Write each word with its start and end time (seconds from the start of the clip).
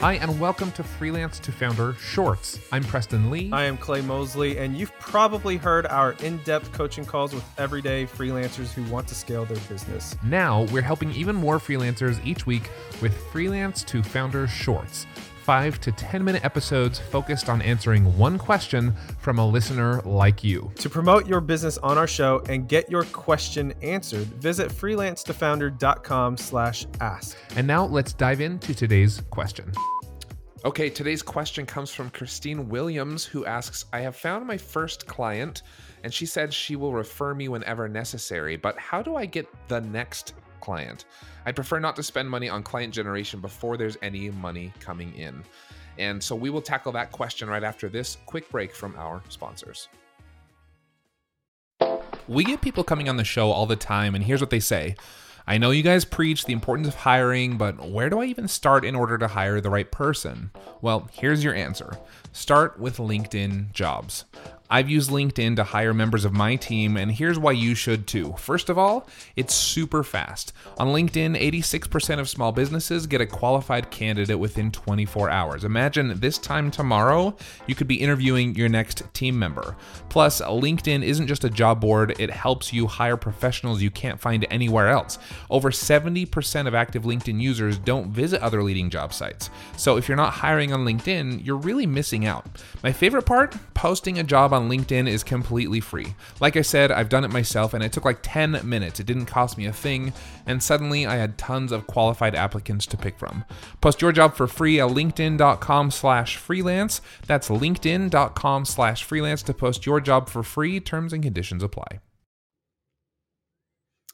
Hi, 0.00 0.14
and 0.14 0.40
welcome 0.40 0.72
to 0.72 0.82
Freelance 0.82 1.38
to 1.40 1.52
Founder 1.52 1.92
Shorts. 1.92 2.58
I'm 2.72 2.82
Preston 2.82 3.28
Lee. 3.30 3.50
I 3.52 3.64
am 3.64 3.76
Clay 3.76 4.00
Mosley, 4.00 4.56
and 4.56 4.74
you've 4.74 4.98
probably 4.98 5.58
heard 5.58 5.84
our 5.84 6.12
in 6.22 6.38
depth 6.38 6.72
coaching 6.72 7.04
calls 7.04 7.34
with 7.34 7.44
everyday 7.58 8.06
freelancers 8.06 8.72
who 8.72 8.82
want 8.84 9.06
to 9.08 9.14
scale 9.14 9.44
their 9.44 9.58
business. 9.68 10.16
Now, 10.24 10.62
we're 10.72 10.80
helping 10.80 11.12
even 11.12 11.36
more 11.36 11.58
freelancers 11.58 12.18
each 12.24 12.46
week 12.46 12.70
with 13.02 13.14
Freelance 13.30 13.84
to 13.84 14.02
Founder 14.02 14.48
Shorts. 14.48 15.06
Five 15.42 15.80
to 15.80 15.90
10 15.92 16.22
minute 16.22 16.44
episodes 16.44 16.98
focused 16.98 17.48
on 17.48 17.62
answering 17.62 18.16
one 18.18 18.38
question 18.38 18.94
from 19.18 19.38
a 19.38 19.46
listener 19.46 20.02
like 20.02 20.44
you. 20.44 20.70
To 20.76 20.90
promote 20.90 21.26
your 21.26 21.40
business 21.40 21.78
on 21.78 21.96
our 21.96 22.06
show 22.06 22.42
and 22.48 22.68
get 22.68 22.90
your 22.90 23.04
question 23.04 23.72
answered, 23.82 24.26
visit 24.34 24.68
freelancetofounder.com 24.70 26.36
slash 26.36 26.86
ask. 27.00 27.38
And 27.56 27.66
now 27.66 27.86
let's 27.86 28.12
dive 28.12 28.42
into 28.42 28.74
today's 28.74 29.22
question. 29.30 29.72
Okay, 30.62 30.90
today's 30.90 31.22
question 31.22 31.64
comes 31.64 31.90
from 31.90 32.10
Christine 32.10 32.68
Williams, 32.68 33.24
who 33.24 33.46
asks 33.46 33.86
I 33.94 34.00
have 34.00 34.14
found 34.14 34.46
my 34.46 34.58
first 34.58 35.06
client, 35.06 35.62
and 36.04 36.12
she 36.12 36.26
said 36.26 36.52
she 36.52 36.76
will 36.76 36.92
refer 36.92 37.34
me 37.34 37.48
whenever 37.48 37.88
necessary, 37.88 38.56
but 38.56 38.78
how 38.78 39.00
do 39.00 39.16
I 39.16 39.24
get 39.24 39.48
the 39.68 39.80
next 39.80 40.34
client? 40.60 41.04
I'd 41.46 41.56
prefer 41.56 41.80
not 41.80 41.96
to 41.96 42.02
spend 42.02 42.30
money 42.30 42.48
on 42.48 42.62
client 42.62 42.94
generation 42.94 43.40
before 43.40 43.76
there's 43.76 43.96
any 44.02 44.30
money 44.30 44.72
coming 44.80 45.14
in. 45.14 45.42
And 45.98 46.22
so 46.22 46.34
we 46.34 46.50
will 46.50 46.62
tackle 46.62 46.92
that 46.92 47.12
question 47.12 47.48
right 47.48 47.64
after 47.64 47.88
this 47.88 48.18
quick 48.26 48.48
break 48.50 48.74
from 48.74 48.94
our 48.96 49.22
sponsors. 49.28 49.88
We 52.28 52.44
get 52.44 52.60
people 52.60 52.84
coming 52.84 53.08
on 53.08 53.16
the 53.16 53.24
show 53.24 53.50
all 53.50 53.66
the 53.66 53.76
time, 53.76 54.14
and 54.14 54.22
here's 54.22 54.40
what 54.40 54.50
they 54.50 54.60
say. 54.60 54.94
I 55.46 55.58
know 55.58 55.72
you 55.72 55.82
guys 55.82 56.04
preach 56.04 56.44
the 56.44 56.52
importance 56.52 56.86
of 56.86 56.94
hiring, 56.94 57.58
but 57.58 57.90
where 57.90 58.08
do 58.08 58.20
I 58.20 58.26
even 58.26 58.46
start 58.46 58.84
in 58.84 58.94
order 58.94 59.18
to 59.18 59.26
hire 59.26 59.60
the 59.60 59.70
right 59.70 59.90
person? 59.90 60.52
Well, 60.80 61.08
here's 61.12 61.42
your 61.42 61.54
answer 61.54 61.98
start 62.32 62.78
with 62.78 62.98
LinkedIn 62.98 63.72
jobs. 63.72 64.26
I've 64.70 64.88
used 64.88 65.10
LinkedIn 65.10 65.56
to 65.56 65.64
hire 65.64 65.92
members 65.92 66.24
of 66.24 66.32
my 66.32 66.54
team, 66.54 66.96
and 66.96 67.10
here's 67.10 67.40
why 67.40 67.52
you 67.52 67.74
should 67.74 68.06
too. 68.06 68.34
First 68.38 68.68
of 68.68 68.78
all, 68.78 69.08
it's 69.34 69.52
super 69.52 70.04
fast. 70.04 70.52
On 70.78 70.88
LinkedIn, 70.88 71.36
86% 71.36 72.20
of 72.20 72.28
small 72.28 72.52
businesses 72.52 73.08
get 73.08 73.20
a 73.20 73.26
qualified 73.26 73.90
candidate 73.90 74.38
within 74.38 74.70
24 74.70 75.28
hours. 75.28 75.64
Imagine 75.64 76.20
this 76.20 76.38
time 76.38 76.70
tomorrow, 76.70 77.36
you 77.66 77.74
could 77.74 77.88
be 77.88 78.00
interviewing 78.00 78.54
your 78.54 78.68
next 78.68 79.02
team 79.12 79.36
member. 79.36 79.76
Plus, 80.08 80.40
LinkedIn 80.40 81.02
isn't 81.02 81.26
just 81.26 81.44
a 81.44 81.50
job 81.50 81.80
board, 81.80 82.14
it 82.20 82.30
helps 82.30 82.72
you 82.72 82.86
hire 82.86 83.16
professionals 83.16 83.82
you 83.82 83.90
can't 83.90 84.20
find 84.20 84.46
anywhere 84.50 84.88
else. 84.88 85.18
Over 85.50 85.70
70% 85.70 86.66
of 86.68 86.74
active 86.74 87.02
LinkedIn 87.02 87.40
users 87.40 87.76
don't 87.76 88.10
visit 88.10 88.40
other 88.40 88.62
leading 88.62 88.88
job 88.88 89.12
sites. 89.12 89.50
So 89.76 89.96
if 89.96 90.06
you're 90.06 90.16
not 90.16 90.34
hiring 90.34 90.72
on 90.72 90.84
LinkedIn, 90.84 91.44
you're 91.44 91.56
really 91.56 91.86
missing 91.86 92.24
out. 92.24 92.46
My 92.84 92.92
favorite 92.92 93.26
part 93.26 93.56
posting 93.74 94.18
a 94.18 94.22
job 94.22 94.52
on 94.52 94.59
LinkedIn 94.68 95.08
is 95.08 95.22
completely 95.22 95.80
free. 95.80 96.14
Like 96.40 96.56
I 96.56 96.62
said, 96.62 96.90
I've 96.90 97.08
done 97.08 97.24
it 97.24 97.32
myself 97.32 97.72
and 97.72 97.82
it 97.82 97.92
took 97.92 98.04
like 98.04 98.18
10 98.22 98.60
minutes. 98.68 99.00
It 99.00 99.06
didn't 99.06 99.26
cost 99.26 99.56
me 99.56 99.66
a 99.66 99.72
thing, 99.72 100.12
and 100.46 100.62
suddenly 100.62 101.06
I 101.06 101.16
had 101.16 101.38
tons 101.38 101.72
of 101.72 101.86
qualified 101.86 102.34
applicants 102.34 102.86
to 102.86 102.96
pick 102.96 103.18
from. 103.18 103.44
Post 103.80 104.02
your 104.02 104.12
job 104.12 104.34
for 104.34 104.46
free 104.46 104.80
at 104.80 104.88
linkedin.com 104.88 105.90
slash 105.90 106.36
freelance. 106.36 107.00
That's 107.26 107.48
linkedin.com 107.48 108.64
slash 108.64 109.04
freelance 109.04 109.42
to 109.44 109.54
post 109.54 109.86
your 109.86 110.00
job 110.00 110.28
for 110.28 110.42
free. 110.42 110.80
Terms 110.80 111.12
and 111.12 111.22
conditions 111.22 111.62
apply. 111.62 112.00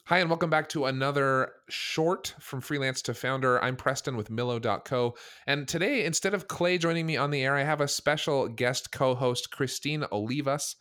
Hi, 0.08 0.20
and 0.20 0.30
welcome 0.30 0.50
back 0.50 0.68
to 0.68 0.84
another 0.84 1.50
short 1.68 2.32
from 2.38 2.60
freelance 2.60 3.02
to 3.02 3.12
founder. 3.12 3.60
I'm 3.60 3.74
Preston 3.74 4.16
with 4.16 4.30
Millo.co. 4.30 5.16
And 5.48 5.66
today, 5.66 6.04
instead 6.04 6.32
of 6.32 6.46
Clay 6.46 6.78
joining 6.78 7.06
me 7.06 7.16
on 7.16 7.32
the 7.32 7.42
air, 7.42 7.56
I 7.56 7.64
have 7.64 7.80
a 7.80 7.88
special 7.88 8.46
guest 8.46 8.92
co 8.92 9.16
host, 9.16 9.50
Christine 9.50 10.02
Olivas. 10.12 10.76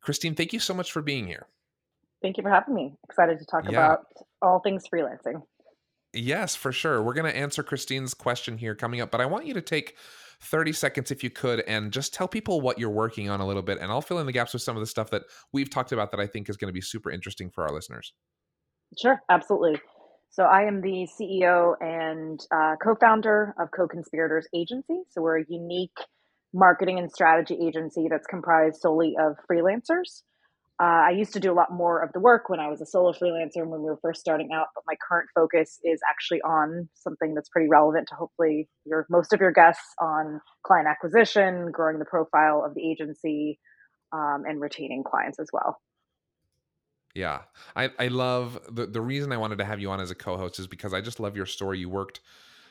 Christine, 0.00 0.34
thank 0.34 0.54
you 0.54 0.60
so 0.60 0.72
much 0.72 0.92
for 0.92 1.02
being 1.02 1.26
here. 1.26 1.46
Thank 2.22 2.38
you 2.38 2.42
for 2.42 2.48
having 2.48 2.74
me. 2.74 2.94
Excited 3.04 3.38
to 3.40 3.44
talk 3.44 3.64
yeah. 3.64 3.70
about 3.70 4.06
all 4.40 4.60
things 4.60 4.84
freelancing. 4.90 5.42
Yes, 6.14 6.56
for 6.56 6.72
sure. 6.72 7.02
We're 7.02 7.12
going 7.12 7.30
to 7.30 7.38
answer 7.38 7.62
Christine's 7.62 8.14
question 8.14 8.56
here 8.56 8.74
coming 8.74 9.02
up, 9.02 9.10
but 9.10 9.20
I 9.20 9.26
want 9.26 9.44
you 9.44 9.52
to 9.52 9.60
take 9.60 9.98
30 10.40 10.72
seconds 10.72 11.10
if 11.10 11.22
you 11.22 11.28
could 11.28 11.60
and 11.68 11.92
just 11.92 12.14
tell 12.14 12.28
people 12.28 12.62
what 12.62 12.78
you're 12.78 12.88
working 12.88 13.28
on 13.28 13.40
a 13.40 13.46
little 13.46 13.60
bit 13.60 13.76
and 13.78 13.92
I'll 13.92 14.00
fill 14.00 14.20
in 14.20 14.26
the 14.26 14.32
gaps 14.32 14.54
with 14.54 14.62
some 14.62 14.74
of 14.74 14.80
the 14.80 14.86
stuff 14.86 15.10
that 15.10 15.24
we've 15.52 15.68
talked 15.68 15.92
about 15.92 16.12
that 16.12 16.20
I 16.20 16.26
think 16.26 16.48
is 16.48 16.56
going 16.56 16.70
to 16.70 16.72
be 16.72 16.80
super 16.80 17.10
interesting 17.10 17.50
for 17.50 17.62
our 17.62 17.74
listeners. 17.74 18.14
Sure, 18.98 19.20
absolutely. 19.28 19.80
So 20.30 20.44
I 20.44 20.62
am 20.62 20.80
the 20.80 21.08
CEO 21.18 21.74
and 21.80 22.40
uh, 22.54 22.76
co-founder 22.82 23.54
of 23.58 23.70
Co-Conspirators 23.76 24.46
Agency. 24.54 25.02
So 25.10 25.22
we're 25.22 25.40
a 25.40 25.44
unique 25.48 25.96
marketing 26.52 26.98
and 26.98 27.10
strategy 27.10 27.58
agency 27.66 28.06
that's 28.10 28.26
comprised 28.26 28.80
solely 28.80 29.16
of 29.20 29.36
freelancers. 29.50 30.22
Uh, 30.82 31.08
I 31.08 31.10
used 31.10 31.34
to 31.34 31.40
do 31.40 31.52
a 31.52 31.54
lot 31.54 31.70
more 31.72 32.02
of 32.02 32.10
the 32.14 32.20
work 32.20 32.48
when 32.48 32.58
I 32.58 32.68
was 32.68 32.80
a 32.80 32.86
solo 32.86 33.12
freelancer 33.12 33.66
when 33.66 33.80
we 33.82 33.90
were 33.90 33.98
first 34.00 34.20
starting 34.20 34.48
out, 34.54 34.68
but 34.74 34.82
my 34.86 34.94
current 35.06 35.28
focus 35.34 35.78
is 35.84 36.00
actually 36.08 36.40
on 36.40 36.88
something 36.94 37.34
that's 37.34 37.50
pretty 37.50 37.68
relevant 37.68 38.08
to 38.08 38.14
hopefully 38.14 38.66
your 38.86 39.06
most 39.10 39.32
of 39.34 39.40
your 39.40 39.52
guests 39.52 39.94
on 40.00 40.40
client 40.66 40.88
acquisition, 40.88 41.70
growing 41.70 41.98
the 41.98 42.06
profile 42.06 42.64
of 42.64 42.74
the 42.74 42.90
agency, 42.90 43.58
um, 44.12 44.44
and 44.48 44.60
retaining 44.60 45.04
clients 45.04 45.38
as 45.38 45.48
well. 45.52 45.78
Yeah. 47.14 47.40
I, 47.74 47.90
I 47.98 48.08
love 48.08 48.58
the, 48.70 48.86
the 48.86 49.00
reason 49.00 49.32
I 49.32 49.36
wanted 49.36 49.58
to 49.58 49.64
have 49.64 49.80
you 49.80 49.90
on 49.90 50.00
as 50.00 50.10
a 50.10 50.14
co-host 50.14 50.58
is 50.58 50.66
because 50.66 50.94
I 50.94 51.00
just 51.00 51.18
love 51.18 51.36
your 51.36 51.46
story. 51.46 51.78
You 51.78 51.88
worked 51.88 52.20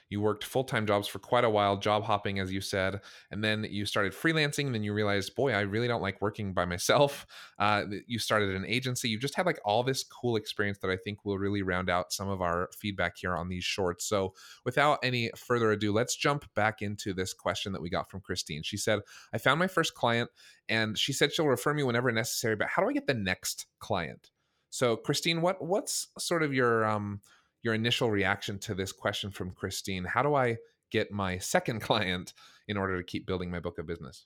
you 0.09 0.21
worked 0.21 0.43
full-time 0.43 0.85
jobs 0.85 1.07
for 1.07 1.19
quite 1.19 1.43
a 1.43 1.49
while, 1.49 1.77
job 1.77 2.03
hopping 2.03 2.39
as 2.39 2.51
you 2.51 2.61
said, 2.61 3.01
and 3.31 3.43
then 3.43 3.65
you 3.69 3.85
started 3.85 4.13
freelancing 4.13 4.65
and 4.65 4.75
then 4.75 4.83
you 4.83 4.93
realized, 4.93 5.35
boy, 5.35 5.51
I 5.53 5.61
really 5.61 5.87
don't 5.87 6.01
like 6.01 6.21
working 6.21 6.53
by 6.53 6.65
myself. 6.65 7.25
Uh, 7.59 7.83
you 8.07 8.19
started 8.19 8.55
an 8.55 8.65
agency. 8.65 9.09
You 9.09 9.19
just 9.19 9.35
had 9.35 9.45
like 9.45 9.59
all 9.65 9.83
this 9.83 10.01
cool 10.05 10.37
experience 10.37 10.77
that 10.77 10.89
I 10.89 10.95
think 10.95 11.25
will 11.25 11.37
really 11.37 11.61
round 11.61 11.89
out 11.89 12.13
some 12.13 12.29
of 12.29 12.41
our 12.41 12.69
feedback 12.73 13.17
here 13.17 13.35
on 13.35 13.49
these 13.49 13.65
shorts. 13.65 14.05
So 14.05 14.33
without 14.63 14.99
any 15.03 15.29
further 15.35 15.71
ado, 15.71 15.91
let's 15.91 16.15
jump 16.15 16.45
back 16.55 16.81
into 16.81 17.13
this 17.13 17.33
question 17.33 17.73
that 17.73 17.81
we 17.81 17.89
got 17.89 18.09
from 18.09 18.21
Christine. 18.21 18.63
She 18.63 18.77
said, 18.77 19.01
I 19.33 19.39
found 19.39 19.59
my 19.59 19.67
first 19.67 19.93
client 19.93 20.29
and 20.69 20.97
she 20.97 21.11
said 21.11 21.33
she'll 21.33 21.47
refer 21.47 21.73
me 21.73 21.83
whenever 21.83 22.09
necessary, 22.13 22.55
but 22.55 22.69
how 22.69 22.81
do 22.81 22.87
I 22.87 22.93
get 22.93 23.07
the 23.07 23.13
next 23.13 23.65
client? 23.79 24.29
So, 24.69 24.95
Christine, 24.95 25.41
what 25.41 25.63
what's 25.63 26.07
sort 26.17 26.43
of 26.43 26.53
your 26.53 26.85
um, 26.85 27.21
your 27.63 27.73
initial 27.73 28.09
reaction 28.09 28.59
to 28.59 28.73
this 28.73 28.91
question 28.91 29.31
from 29.31 29.51
Christine? 29.51 30.05
How 30.05 30.23
do 30.23 30.35
I 30.35 30.57
get 30.91 31.11
my 31.11 31.37
second 31.37 31.81
client 31.81 32.33
in 32.67 32.77
order 32.77 32.97
to 32.97 33.03
keep 33.03 33.25
building 33.25 33.51
my 33.51 33.59
book 33.59 33.79
of 33.79 33.87
business? 33.87 34.25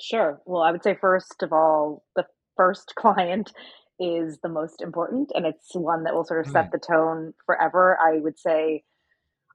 Sure. 0.00 0.40
Well, 0.46 0.62
I 0.62 0.72
would 0.72 0.82
say 0.82 0.96
first 1.00 1.42
of 1.42 1.52
all, 1.52 2.04
the 2.16 2.24
first 2.56 2.94
client 2.98 3.52
is 4.00 4.38
the 4.42 4.48
most 4.48 4.80
important, 4.80 5.32
and 5.34 5.44
it's 5.44 5.74
one 5.74 6.04
that 6.04 6.14
will 6.14 6.24
sort 6.24 6.46
of 6.46 6.52
set 6.52 6.68
mm. 6.68 6.72
the 6.72 6.78
tone 6.78 7.34
forever. 7.46 7.98
I 8.00 8.18
would 8.20 8.38
say 8.38 8.84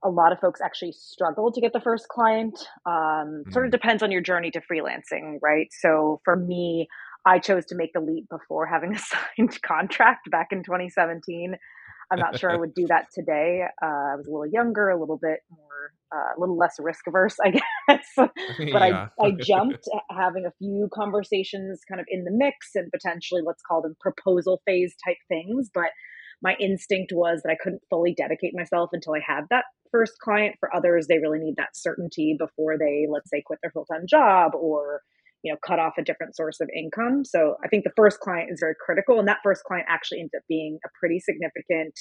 a 0.03 0.09
lot 0.09 0.33
of 0.33 0.39
folks 0.39 0.59
actually 0.61 0.91
struggle 0.91 1.51
to 1.51 1.61
get 1.61 1.71
the 1.71 1.79
first 1.79 2.09
client. 2.09 2.59
Um, 2.85 3.43
mm. 3.47 3.53
Sort 3.53 3.65
of 3.65 3.69
mm. 3.69 3.71
depends 3.71 4.03
on 4.03 4.11
your 4.11 4.21
journey 4.21 4.51
to 4.51 4.61
freelancing, 4.61 5.37
right? 5.41 5.67
So 5.71 6.19
for 6.25 6.35
me, 6.35 6.87
I 7.25 7.39
chose 7.39 7.65
to 7.67 7.75
make 7.75 7.93
the 7.93 8.01
leap 8.01 8.27
before 8.29 8.65
having 8.65 8.95
a 8.95 8.99
signed 8.99 9.61
contract 9.61 10.29
back 10.29 10.47
in 10.51 10.63
2017. 10.63 11.55
I'm 12.13 12.19
not 12.19 12.39
sure 12.39 12.51
I 12.51 12.55
would 12.55 12.75
do 12.75 12.85
that 12.87 13.07
today. 13.13 13.63
Uh, 13.81 13.85
I 13.85 14.15
was 14.15 14.27
a 14.27 14.31
little 14.31 14.47
younger, 14.47 14.89
a 14.89 14.99
little 14.99 15.17
bit 15.17 15.39
more, 15.49 15.93
uh, 16.13 16.37
a 16.37 16.39
little 16.39 16.57
less 16.57 16.75
risk 16.79 17.07
averse, 17.07 17.35
I 17.43 17.49
guess. 17.49 18.07
but 18.15 18.31
yeah. 18.59 19.07
I, 19.19 19.25
I 19.25 19.31
jumped 19.41 19.89
having 20.11 20.45
a 20.45 20.53
few 20.59 20.89
conversations 20.93 21.81
kind 21.89 21.99
of 21.99 22.05
in 22.09 22.23
the 22.23 22.31
mix 22.31 22.75
and 22.75 22.91
potentially 22.91 23.41
let's 23.45 23.63
call 23.67 23.81
them 23.81 23.95
proposal 23.99 24.61
phase 24.65 24.95
type 25.03 25.17
things. 25.27 25.69
But 25.73 25.89
my 26.41 26.55
instinct 26.59 27.11
was 27.15 27.41
that 27.43 27.51
I 27.51 27.57
couldn't 27.61 27.81
fully 27.89 28.13
dedicate 28.15 28.53
myself 28.53 28.89
until 28.93 29.13
I 29.13 29.21
had 29.25 29.45
that 29.49 29.65
first 29.91 30.13
client. 30.21 30.55
For 30.59 30.75
others, 30.75 31.07
they 31.07 31.17
really 31.17 31.39
need 31.39 31.55
that 31.57 31.75
certainty 31.75 32.35
before 32.37 32.77
they, 32.77 33.07
let's 33.09 33.29
say, 33.29 33.41
quit 33.43 33.59
their 33.63 33.71
full 33.71 33.85
time 33.85 34.05
job 34.07 34.51
or 34.53 35.01
you 35.43 35.51
know 35.51 35.57
cut 35.65 35.79
off 35.79 35.93
a 35.97 36.03
different 36.03 36.35
source 36.35 36.59
of 36.59 36.69
income. 36.75 37.23
So 37.25 37.55
i 37.63 37.67
think 37.67 37.83
the 37.83 37.91
first 37.95 38.19
client 38.19 38.49
is 38.51 38.59
very 38.59 38.75
critical 38.83 39.19
and 39.19 39.27
that 39.27 39.39
first 39.43 39.63
client 39.63 39.85
actually 39.89 40.21
ends 40.21 40.33
up 40.35 40.43
being 40.47 40.79
a 40.85 40.89
pretty 40.99 41.19
significant 41.19 41.93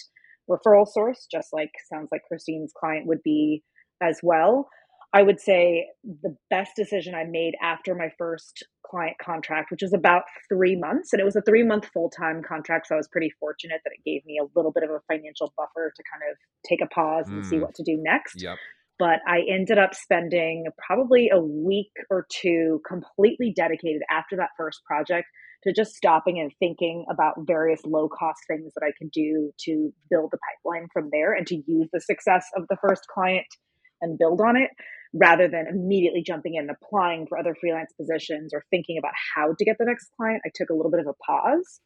referral 0.51 0.87
source 0.87 1.27
just 1.31 1.49
like 1.53 1.71
sounds 1.93 2.09
like 2.11 2.23
christine's 2.27 2.73
client 2.79 3.07
would 3.07 3.23
be 3.23 3.63
as 4.03 4.19
well. 4.23 4.69
I 5.15 5.23
would 5.23 5.41
say 5.41 5.89
the 6.05 6.35
best 6.49 6.73
decision 6.75 7.15
i 7.15 7.25
made 7.25 7.55
after 7.63 7.95
my 7.95 8.09
first 8.17 8.65
client 8.87 9.17
contract 9.23 9.71
which 9.71 9.83
was 9.83 9.93
about 9.93 10.23
three 10.49 10.75
months 10.75 11.13
and 11.13 11.21
it 11.21 11.25
was 11.25 11.37
a 11.37 11.43
three 11.43 11.63
month 11.63 11.87
full-time 11.93 12.43
contract 12.43 12.87
so 12.87 12.95
i 12.95 12.99
was 12.99 13.09
pretty 13.09 13.31
fortunate 13.39 13.81
that 13.85 13.93
it 13.93 14.03
gave 14.11 14.25
me 14.25 14.39
a 14.39 14.47
little 14.57 14.73
bit 14.73 14.85
of 14.85 14.91
a 14.91 15.01
financial 15.09 15.53
buffer 15.57 15.93
to 15.95 16.03
kind 16.11 16.23
of 16.31 16.37
take 16.67 16.81
a 16.83 16.89
pause 16.95 17.29
and 17.29 17.45
mm. 17.45 17.47
see 17.47 17.59
what 17.59 17.75
to 17.75 17.83
do 17.83 17.99
next. 18.03 18.43
Yep 18.43 18.59
but 18.99 19.21
I 19.27 19.41
ended 19.49 19.79
up 19.79 19.95
spending 19.95 20.67
probably 20.87 21.31
a 21.33 21.41
week 21.41 21.93
or 22.11 22.27
two 22.31 22.81
completely 22.87 23.53
dedicated 23.55 24.03
after 24.11 24.37
that 24.37 24.51
first 24.57 24.81
project 24.87 25.27
to 25.65 25.73
just 25.73 25.95
stopping 25.95 26.39
and 26.41 26.53
thinking 26.59 27.05
about 27.11 27.35
various 27.47 27.81
low 27.85 28.09
cost 28.09 28.41
things 28.49 28.73
that 28.75 28.85
I 28.85 28.93
could 28.99 29.11
do 29.13 29.53
to 29.67 29.93
build 30.11 30.31
the 30.33 30.39
pipeline 30.39 30.89
from 30.93 31.09
there 31.13 31.33
and 31.33 31.47
to 31.47 31.63
use 31.67 31.89
the 31.93 32.01
success 32.01 32.47
of 32.57 32.65
the 32.69 32.77
first 32.87 33.03
client 33.13 33.47
and 34.01 34.19
build 34.19 34.41
on 34.41 34.57
it. 34.57 34.71
rather 35.15 35.49
than 35.49 35.67
immediately 35.69 36.23
jumping 36.27 36.55
in 36.55 36.63
and 36.63 36.71
applying 36.71 37.27
for 37.27 37.39
other 37.39 37.55
freelance 37.61 37.93
positions 38.01 38.53
or 38.55 38.65
thinking 38.71 38.97
about 38.99 39.13
how 39.35 39.55
to 39.59 39.65
get 39.65 39.77
the 39.79 39.85
next 39.85 40.09
client, 40.17 40.41
I 40.47 40.51
took 40.55 40.71
a 40.71 40.75
little 40.75 40.91
bit 40.91 41.01
of 41.01 41.07
a 41.07 41.15
pause. 41.27 41.81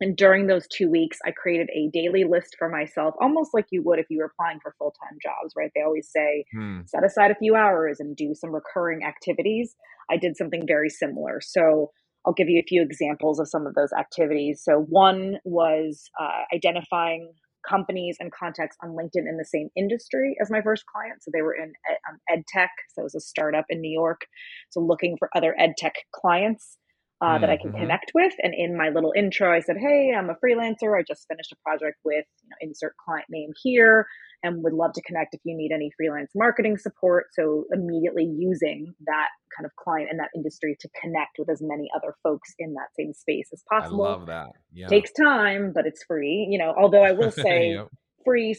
And 0.00 0.16
during 0.16 0.46
those 0.46 0.66
two 0.68 0.90
weeks, 0.90 1.18
I 1.26 1.30
created 1.30 1.68
a 1.74 1.90
daily 1.92 2.24
list 2.24 2.56
for 2.58 2.68
myself, 2.68 3.14
almost 3.20 3.50
like 3.52 3.66
you 3.70 3.82
would 3.84 3.98
if 3.98 4.06
you 4.08 4.18
were 4.18 4.32
applying 4.32 4.58
for 4.60 4.74
full 4.78 4.92
time 4.92 5.18
jobs, 5.22 5.52
right? 5.56 5.70
They 5.74 5.82
always 5.82 6.08
say 6.10 6.44
hmm. 6.52 6.80
set 6.86 7.04
aside 7.04 7.30
a 7.30 7.34
few 7.36 7.54
hours 7.54 8.00
and 8.00 8.16
do 8.16 8.34
some 8.34 8.50
recurring 8.50 9.04
activities. 9.04 9.74
I 10.10 10.16
did 10.16 10.36
something 10.36 10.64
very 10.66 10.88
similar. 10.88 11.40
So 11.42 11.90
I'll 12.26 12.32
give 12.32 12.48
you 12.48 12.60
a 12.60 12.68
few 12.68 12.82
examples 12.82 13.38
of 13.38 13.48
some 13.48 13.66
of 13.66 13.74
those 13.74 13.92
activities. 13.92 14.62
So, 14.62 14.84
one 14.88 15.36
was 15.44 16.02
uh, 16.20 16.42
identifying 16.54 17.32
companies 17.68 18.16
and 18.20 18.32
contacts 18.32 18.76
on 18.82 18.90
LinkedIn 18.90 19.28
in 19.28 19.36
the 19.36 19.44
same 19.44 19.68
industry 19.76 20.36
as 20.40 20.50
my 20.50 20.62
first 20.62 20.84
client. 20.86 21.22
So 21.22 21.30
they 21.32 21.42
were 21.42 21.54
in 21.54 21.72
ed, 21.90 21.96
um, 22.08 22.18
ed 22.30 22.42
tech. 22.48 22.70
So 22.94 23.02
it 23.02 23.04
was 23.04 23.14
a 23.14 23.20
startup 23.20 23.66
in 23.68 23.80
New 23.80 23.92
York. 23.92 24.22
So 24.70 24.80
looking 24.80 25.16
for 25.18 25.28
other 25.36 25.54
ed 25.58 25.74
tech 25.76 25.94
clients 26.14 26.78
uh, 27.20 27.26
mm-hmm. 27.26 27.40
that 27.42 27.50
I 27.50 27.56
can 27.56 27.70
mm-hmm. 27.70 27.80
connect 27.80 28.12
with. 28.14 28.32
And 28.42 28.54
in 28.56 28.76
my 28.76 28.88
little 28.88 29.12
intro, 29.16 29.52
I 29.52 29.60
said, 29.60 29.76
"Hey, 29.78 30.12
I'm 30.16 30.30
a 30.30 30.34
freelancer. 30.34 30.98
I 30.98 31.02
just 31.06 31.26
finished 31.28 31.52
a 31.52 31.56
project 31.64 31.98
with 32.04 32.24
you 32.42 32.48
know, 32.48 32.56
insert 32.60 32.94
client 33.04 33.26
name 33.30 33.50
here, 33.62 34.06
and 34.42 34.62
would 34.62 34.72
love 34.72 34.92
to 34.94 35.02
connect 35.02 35.34
if 35.34 35.40
you 35.44 35.56
need 35.56 35.72
any 35.72 35.90
freelance 35.96 36.30
marketing 36.34 36.78
support." 36.78 37.26
So 37.32 37.64
immediately 37.72 38.24
using 38.24 38.94
that 39.06 39.28
kind 39.56 39.66
of 39.66 39.72
client 39.76 40.08
in 40.10 40.18
that 40.18 40.30
industry 40.34 40.76
to 40.80 40.88
connect 41.00 41.38
with 41.38 41.50
as 41.50 41.60
many 41.60 41.88
other 41.94 42.14
folks 42.22 42.54
in 42.58 42.74
that 42.74 42.88
same 42.98 43.12
space 43.12 43.48
as 43.52 43.62
possible. 43.70 44.04
I 44.04 44.10
love 44.10 44.26
that. 44.26 44.48
Yeah, 44.72 44.88
takes 44.88 45.12
time, 45.12 45.72
but 45.74 45.86
it's 45.86 46.02
free. 46.04 46.46
You 46.50 46.58
know, 46.58 46.74
although 46.76 47.02
I 47.02 47.12
will 47.12 47.30
say, 47.46 47.74
yep. 47.74 47.88
free 48.24 48.54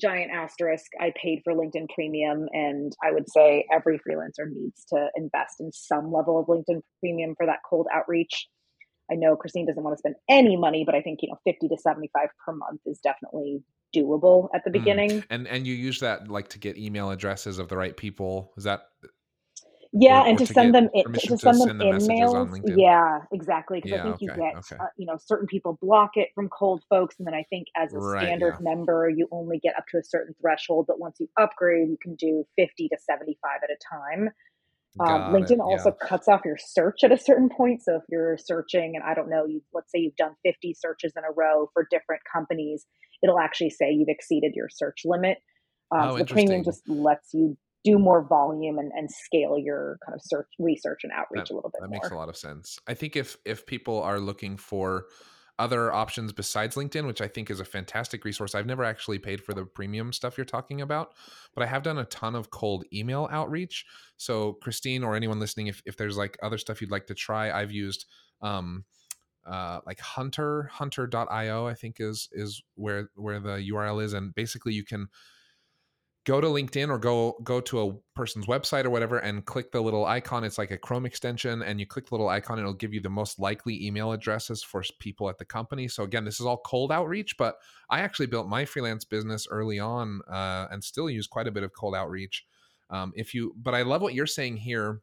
giant 0.00 0.30
asterisk 0.30 0.86
i 1.00 1.12
paid 1.20 1.40
for 1.44 1.52
linkedin 1.54 1.86
premium 1.94 2.46
and 2.52 2.94
i 3.04 3.10
would 3.10 3.28
say 3.30 3.64
every 3.72 3.98
freelancer 3.98 4.50
needs 4.50 4.84
to 4.88 5.08
invest 5.16 5.60
in 5.60 5.70
some 5.72 6.12
level 6.12 6.38
of 6.38 6.46
linkedin 6.46 6.80
premium 7.00 7.34
for 7.36 7.46
that 7.46 7.58
cold 7.68 7.86
outreach 7.92 8.48
i 9.10 9.14
know 9.14 9.36
christine 9.36 9.66
doesn't 9.66 9.82
want 9.82 9.94
to 9.94 9.98
spend 9.98 10.14
any 10.28 10.56
money 10.56 10.84
but 10.84 10.94
i 10.94 11.00
think 11.00 11.20
you 11.22 11.28
know 11.28 11.38
50 11.44 11.68
to 11.68 11.76
75 11.78 12.28
per 12.44 12.52
month 12.52 12.80
is 12.86 13.00
definitely 13.00 13.62
doable 13.94 14.48
at 14.54 14.62
the 14.64 14.70
mm. 14.70 14.74
beginning 14.74 15.10
mm. 15.10 15.24
and 15.30 15.46
and 15.48 15.66
you 15.66 15.74
use 15.74 16.00
that 16.00 16.28
like 16.28 16.48
to 16.48 16.58
get 16.58 16.76
email 16.76 17.10
addresses 17.10 17.58
of 17.58 17.68
the 17.68 17.76
right 17.76 17.96
people 17.96 18.52
is 18.56 18.64
that 18.64 18.82
yeah, 19.92 20.22
or, 20.22 20.26
and 20.26 20.36
or 20.36 20.38
to, 20.38 20.46
to, 20.46 20.52
send 20.52 20.74
them 20.74 20.88
to, 20.94 21.02
to 21.02 21.36
send 21.38 21.60
them 21.60 21.68
send 21.68 21.82
emails. 21.82 22.60
Yeah, 22.76 23.20
exactly. 23.32 23.78
Because 23.78 23.90
yeah, 23.90 24.00
I 24.00 24.02
think 24.02 24.14
okay, 24.16 24.24
you 24.24 24.28
get 24.28 24.56
okay. 24.58 24.76
uh, 24.78 24.86
you 24.96 25.06
know 25.06 25.16
certain 25.18 25.46
people 25.46 25.78
block 25.82 26.12
it 26.14 26.28
from 26.34 26.48
cold 26.48 26.84
folks, 26.88 27.16
and 27.18 27.26
then 27.26 27.34
I 27.34 27.44
think 27.50 27.66
as 27.76 27.92
a 27.92 27.98
right, 27.98 28.22
standard 28.22 28.56
yeah. 28.60 28.74
member, 28.74 29.08
you 29.08 29.26
only 29.32 29.58
get 29.58 29.74
up 29.76 29.84
to 29.90 29.98
a 29.98 30.04
certain 30.04 30.34
threshold. 30.40 30.86
But 30.86 31.00
once 31.00 31.16
you 31.18 31.28
upgrade, 31.38 31.88
you 31.88 31.96
can 32.00 32.14
do 32.14 32.44
fifty 32.56 32.88
to 32.88 32.96
seventy 33.00 33.36
five 33.42 33.60
at 33.64 33.70
a 33.70 33.76
time. 33.90 34.30
Um, 34.98 35.32
LinkedIn 35.32 35.52
it, 35.52 35.60
also 35.60 35.90
yeah. 35.90 36.08
cuts 36.08 36.28
off 36.28 36.40
your 36.44 36.58
search 36.58 37.04
at 37.04 37.12
a 37.12 37.18
certain 37.18 37.48
point. 37.48 37.82
So 37.82 37.96
if 37.96 38.02
you're 38.08 38.36
searching, 38.38 38.92
and 38.94 39.04
I 39.04 39.14
don't 39.14 39.30
know, 39.30 39.44
you 39.46 39.62
let's 39.72 39.90
say 39.92 40.00
you've 40.00 40.16
done 40.16 40.34
50 40.44 40.74
searches 40.78 41.12
in 41.16 41.22
a 41.22 41.32
row 41.36 41.70
for 41.72 41.86
different 41.90 42.22
companies, 42.32 42.86
it'll 43.22 43.38
actually 43.38 43.70
say 43.70 43.92
you've 43.92 44.08
exceeded 44.08 44.52
your 44.54 44.68
search 44.68 45.02
limit. 45.04 45.38
Um, 45.92 46.00
oh, 46.00 46.10
so 46.12 46.18
the 46.18 46.24
premium 46.24 46.64
just 46.64 46.88
lets 46.88 47.32
you 47.34 47.56
do 47.84 47.98
more 47.98 48.22
volume 48.26 48.78
and, 48.78 48.92
and 48.92 49.10
scale 49.10 49.58
your 49.58 49.98
kind 50.04 50.14
of 50.14 50.20
search 50.22 50.48
research 50.58 51.00
and 51.02 51.12
outreach 51.12 51.48
that, 51.48 51.52
a 51.52 51.54
little 51.54 51.70
bit 51.70 51.80
that 51.80 51.88
more. 51.88 51.96
makes 51.96 52.10
a 52.10 52.14
lot 52.14 52.28
of 52.28 52.36
sense 52.36 52.78
i 52.86 52.94
think 52.94 53.16
if 53.16 53.36
if 53.44 53.66
people 53.66 54.02
are 54.02 54.20
looking 54.20 54.56
for 54.56 55.06
other 55.58 55.92
options 55.92 56.32
besides 56.32 56.76
linkedin 56.76 57.06
which 57.06 57.20
i 57.20 57.28
think 57.28 57.50
is 57.50 57.60
a 57.60 57.64
fantastic 57.64 58.24
resource 58.24 58.54
i've 58.54 58.66
never 58.66 58.84
actually 58.84 59.18
paid 59.18 59.42
for 59.42 59.52
the 59.52 59.64
premium 59.64 60.12
stuff 60.12 60.36
you're 60.38 60.44
talking 60.44 60.80
about 60.80 61.12
but 61.54 61.62
i 61.62 61.66
have 61.66 61.82
done 61.82 61.98
a 61.98 62.04
ton 62.06 62.34
of 62.34 62.50
cold 62.50 62.84
email 62.92 63.28
outreach 63.30 63.84
so 64.16 64.54
christine 64.62 65.04
or 65.04 65.14
anyone 65.14 65.38
listening 65.38 65.66
if, 65.66 65.82
if 65.84 65.96
there's 65.96 66.16
like 66.16 66.38
other 66.42 66.58
stuff 66.58 66.80
you'd 66.80 66.90
like 66.90 67.06
to 67.06 67.14
try 67.14 67.50
i've 67.50 67.72
used 67.72 68.06
um, 68.42 68.84
uh, 69.46 69.80
like 69.86 70.00
hunter 70.00 70.70
hunter.io 70.72 71.66
i 71.66 71.74
think 71.74 71.96
is 71.98 72.28
is 72.32 72.62
where 72.74 73.10
where 73.16 73.40
the 73.40 73.70
url 73.70 74.02
is 74.02 74.12
and 74.12 74.34
basically 74.34 74.72
you 74.72 74.84
can 74.84 75.08
go 76.26 76.40
to 76.40 76.46
linkedin 76.46 76.88
or 76.90 76.98
go 76.98 77.36
go 77.42 77.60
to 77.60 77.80
a 77.80 77.92
person's 78.14 78.46
website 78.46 78.84
or 78.84 78.90
whatever 78.90 79.18
and 79.18 79.44
click 79.46 79.72
the 79.72 79.80
little 79.80 80.04
icon. 80.04 80.44
It's 80.44 80.58
like 80.58 80.70
a 80.70 80.78
chrome 80.78 81.06
extension 81.06 81.62
and 81.62 81.80
you 81.80 81.86
click 81.86 82.08
the 82.08 82.14
little 82.14 82.28
icon 82.28 82.58
and 82.58 82.64
it'll 82.64 82.74
give 82.74 82.92
you 82.92 83.00
the 83.00 83.08
most 83.08 83.38
likely 83.38 83.84
email 83.84 84.12
addresses 84.12 84.62
for 84.62 84.84
people 84.98 85.28
at 85.30 85.38
the 85.38 85.44
company. 85.44 85.88
So 85.88 86.02
again 86.02 86.24
this 86.24 86.38
is 86.38 86.46
all 86.46 86.58
cold 86.58 86.92
outreach 86.92 87.36
but 87.36 87.56
i 87.88 88.00
actually 88.00 88.26
built 88.26 88.48
my 88.48 88.64
freelance 88.64 89.04
business 89.04 89.46
early 89.50 89.78
on 89.78 90.20
uh, 90.30 90.66
and 90.70 90.82
still 90.84 91.08
use 91.08 91.26
quite 91.26 91.46
a 91.46 91.50
bit 91.50 91.62
of 91.62 91.72
cold 91.72 91.94
outreach. 91.94 92.44
Um, 92.90 93.12
if 93.14 93.34
you 93.34 93.54
but 93.56 93.74
i 93.74 93.82
love 93.82 94.02
what 94.02 94.14
you're 94.14 94.26
saying 94.26 94.56
here 94.56 95.00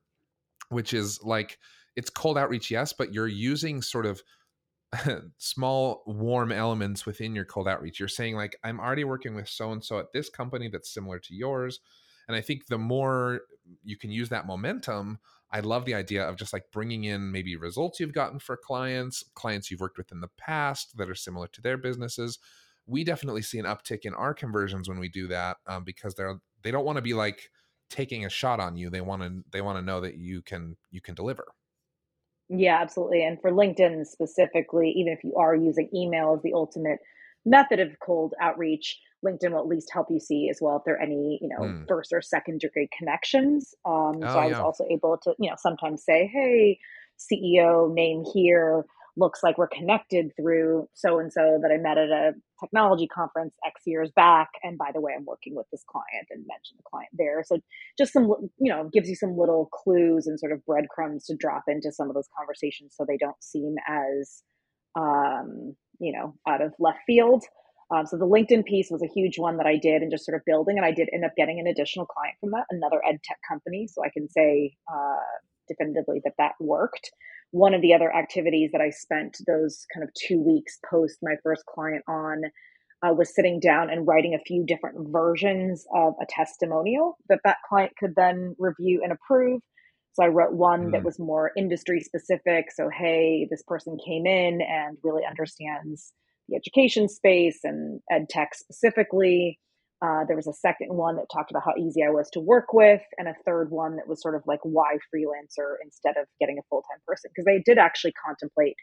which 0.69 0.93
is 0.93 1.21
like 1.23 1.57
it's 1.95 2.09
cold 2.09 2.37
outreach 2.37 2.69
yes 2.69 2.93
but 2.93 3.13
you're 3.13 3.27
using 3.27 3.81
sort 3.81 4.05
of 4.05 4.21
small 5.37 6.03
warm 6.05 6.51
elements 6.51 7.05
within 7.05 7.35
your 7.35 7.45
cold 7.45 7.67
outreach. 7.67 7.99
You're 7.99 8.07
saying 8.07 8.35
like 8.35 8.55
I'm 8.63 8.79
already 8.79 9.03
working 9.03 9.35
with 9.35 9.49
so 9.49 9.71
and 9.71 9.83
so 9.83 9.99
at 9.99 10.13
this 10.13 10.29
company 10.29 10.69
that's 10.69 10.93
similar 10.93 11.19
to 11.19 11.35
yours. 11.35 11.79
And 12.27 12.35
I 12.35 12.41
think 12.41 12.67
the 12.67 12.77
more 12.77 13.41
you 13.83 13.97
can 13.97 14.11
use 14.11 14.29
that 14.29 14.47
momentum, 14.47 15.19
I 15.51 15.61
love 15.61 15.85
the 15.85 15.95
idea 15.95 16.27
of 16.27 16.35
just 16.35 16.51
like 16.51 16.71
bringing 16.71 17.05
in 17.05 17.31
maybe 17.31 17.55
results 17.55 17.99
you've 17.99 18.13
gotten 18.13 18.39
for 18.39 18.57
clients, 18.57 19.23
clients 19.33 19.71
you've 19.71 19.79
worked 19.79 19.97
with 19.97 20.11
in 20.11 20.19
the 20.19 20.29
past 20.37 20.97
that 20.97 21.09
are 21.09 21.15
similar 21.15 21.47
to 21.47 21.61
their 21.61 21.77
businesses. 21.77 22.39
We 22.85 23.03
definitely 23.03 23.41
see 23.41 23.59
an 23.59 23.65
uptick 23.65 23.99
in 24.03 24.13
our 24.13 24.33
conversions 24.33 24.89
when 24.89 24.99
we 24.99 25.09
do 25.09 25.27
that 25.27 25.57
um, 25.67 25.83
because 25.83 26.15
they're 26.15 26.39
they 26.63 26.71
don't 26.71 26.85
want 26.85 26.97
to 26.97 27.01
be 27.01 27.13
like 27.13 27.49
taking 27.89 28.25
a 28.25 28.29
shot 28.29 28.59
on 28.59 28.75
you. 28.75 28.89
They 28.89 29.01
want 29.01 29.21
to 29.21 29.43
they 29.51 29.61
want 29.61 29.77
to 29.77 29.85
know 29.85 30.01
that 30.01 30.15
you 30.15 30.41
can 30.41 30.75
you 30.91 31.01
can 31.01 31.15
deliver. 31.15 31.45
Yeah, 32.49 32.79
absolutely. 32.81 33.25
And 33.25 33.39
for 33.41 33.51
LinkedIn 33.51 34.05
specifically, 34.05 34.89
even 34.95 35.11
if 35.13 35.23
you 35.23 35.35
are 35.35 35.55
using 35.55 35.89
email 35.93 36.35
as 36.35 36.43
the 36.43 36.53
ultimate 36.53 36.99
method 37.45 37.79
of 37.79 37.99
cold 37.99 38.33
outreach, 38.41 38.99
LinkedIn 39.25 39.51
will 39.51 39.59
at 39.59 39.67
least 39.67 39.89
help 39.91 40.07
you 40.09 40.19
see 40.19 40.47
as 40.49 40.59
well 40.61 40.77
if 40.77 40.83
there 40.85 40.95
are 40.95 41.01
any, 41.01 41.39
you 41.41 41.49
know, 41.49 41.65
mm. 41.65 41.87
first 41.87 42.13
or 42.13 42.21
second 42.21 42.59
degree 42.59 42.87
connections. 42.97 43.73
Um, 43.85 44.19
oh, 44.21 44.21
so 44.21 44.39
I 44.39 44.45
was 44.45 44.51
yeah. 44.51 44.61
also 44.61 44.85
able 44.89 45.17
to, 45.23 45.33
you 45.39 45.49
know, 45.49 45.55
sometimes 45.57 46.03
say, 46.03 46.29
hey, 46.31 46.79
CEO 47.17 47.93
name 47.93 48.23
here, 48.33 48.85
looks 49.17 49.41
like 49.43 49.57
we're 49.57 49.67
connected 49.67 50.31
through 50.39 50.87
so 50.93 51.19
and 51.19 51.33
so 51.33 51.59
that 51.61 51.71
I 51.71 51.77
met 51.77 51.97
at 51.97 52.09
a 52.09 52.31
technology 52.63 53.07
conference 53.07 53.55
X 53.65 53.81
years 53.85 54.11
back. 54.15 54.49
And 54.63 54.77
by 54.77 54.91
the 54.93 55.01
way, 55.01 55.13
I'm 55.17 55.25
working 55.25 55.55
with 55.55 55.65
this 55.71 55.83
client 55.89 56.27
and 56.29 56.45
mention 56.47 56.77
the 56.77 56.83
client 56.89 57.09
there. 57.13 57.43
So 57.43 57.59
just 57.97 58.13
some, 58.13 58.27
you 58.59 58.71
know, 58.71 58.89
gives 58.93 59.09
you 59.09 59.15
some 59.15 59.37
little 59.37 59.69
clues 59.73 60.27
and 60.27 60.39
sort 60.39 60.51
of 60.51 60.65
breadcrumbs 60.65 61.25
to 61.25 61.35
drop 61.35 61.63
into 61.67 61.91
some 61.91 62.09
of 62.09 62.13
those 62.13 62.29
conversations 62.37 62.93
so 62.95 63.05
they 63.05 63.17
don't 63.17 63.41
seem 63.43 63.75
as, 63.87 64.43
um, 64.95 65.75
you 65.99 66.13
know, 66.13 66.35
out 66.47 66.61
of 66.61 66.73
left 66.79 66.99
field. 67.05 67.43
Um, 67.89 68.05
so 68.05 68.17
the 68.17 68.27
LinkedIn 68.27 68.65
piece 68.65 68.89
was 68.91 69.01
a 69.01 69.13
huge 69.13 69.39
one 69.39 69.57
that 69.57 69.65
I 69.65 69.77
did 69.77 70.01
and 70.01 70.11
just 70.11 70.25
sort 70.25 70.35
of 70.35 70.45
building. 70.45 70.77
And 70.77 70.85
I 70.85 70.91
did 70.91 71.09
end 71.13 71.25
up 71.25 71.31
getting 71.37 71.59
an 71.59 71.67
additional 71.67 72.05
client 72.05 72.35
from 72.39 72.51
that, 72.51 72.65
another 72.69 73.01
ed 73.07 73.17
tech 73.23 73.37
company. 73.47 73.87
So 73.87 74.03
I 74.03 74.09
can 74.09 74.29
say 74.29 74.75
uh, 74.91 75.23
definitively 75.67 76.21
that 76.25 76.33
that 76.37 76.53
worked 76.59 77.11
one 77.51 77.73
of 77.73 77.81
the 77.81 77.93
other 77.93 78.13
activities 78.13 78.71
that 78.73 78.81
I 78.81 78.89
spent 78.89 79.37
those 79.47 79.85
kind 79.93 80.03
of 80.03 80.09
two 80.27 80.39
weeks 80.39 80.77
post 80.89 81.19
my 81.21 81.35
first 81.43 81.63
client 81.65 82.03
on 82.07 82.41
uh, 83.03 83.13
was 83.13 83.33
sitting 83.33 83.59
down 83.59 83.89
and 83.89 84.07
writing 84.07 84.33
a 84.33 84.43
few 84.43 84.65
different 84.65 84.97
versions 85.11 85.85
of 85.95 86.13
a 86.21 86.25
testimonial 86.27 87.17
that 87.29 87.39
that 87.43 87.57
client 87.67 87.93
could 87.99 88.13
then 88.15 88.55
review 88.57 89.01
and 89.03 89.11
approve. 89.11 89.61
So 90.13 90.23
I 90.23 90.27
wrote 90.27 90.53
one 90.53 90.87
mm. 90.87 90.91
that 90.93 91.03
was 91.03 91.19
more 91.19 91.51
industry 91.55 91.99
specific. 92.01 92.65
So, 92.75 92.89
hey, 92.89 93.47
this 93.51 93.63
person 93.67 93.97
came 94.03 94.25
in 94.25 94.61
and 94.61 94.97
really 95.03 95.21
understands 95.27 96.11
the 96.49 96.55
education 96.55 97.07
space 97.07 97.59
and 97.63 97.99
ed 98.11 98.27
tech 98.29 98.55
specifically. 98.55 99.59
Uh, 99.99 100.25
there 100.27 100.35
was 100.35 100.47
a 100.47 100.53
second 100.53 100.89
one 100.95 101.15
that 101.15 101.25
talked 101.33 101.49
about 101.49 101.63
how 101.65 101.73
easy 101.75 102.03
I 102.03 102.09
was 102.09 102.29
to 102.33 102.39
work 102.39 102.71
with, 102.71 103.01
and 103.17 103.27
a 103.27 103.33
third 103.45 103.71
one 103.71 103.95
that 103.95 104.07
was 104.07 104.21
sort 104.21 104.35
of 104.35 104.43
like 104.45 104.59
why 104.63 104.97
freelancer 105.13 105.75
instead 105.83 106.17
of 106.17 106.27
getting 106.39 106.59
a 106.59 106.65
full 106.69 106.83
time 106.83 106.99
person 107.07 107.31
because 107.33 107.45
they 107.45 107.61
did 107.65 107.77
actually 107.77 108.13
contemplate 108.13 108.75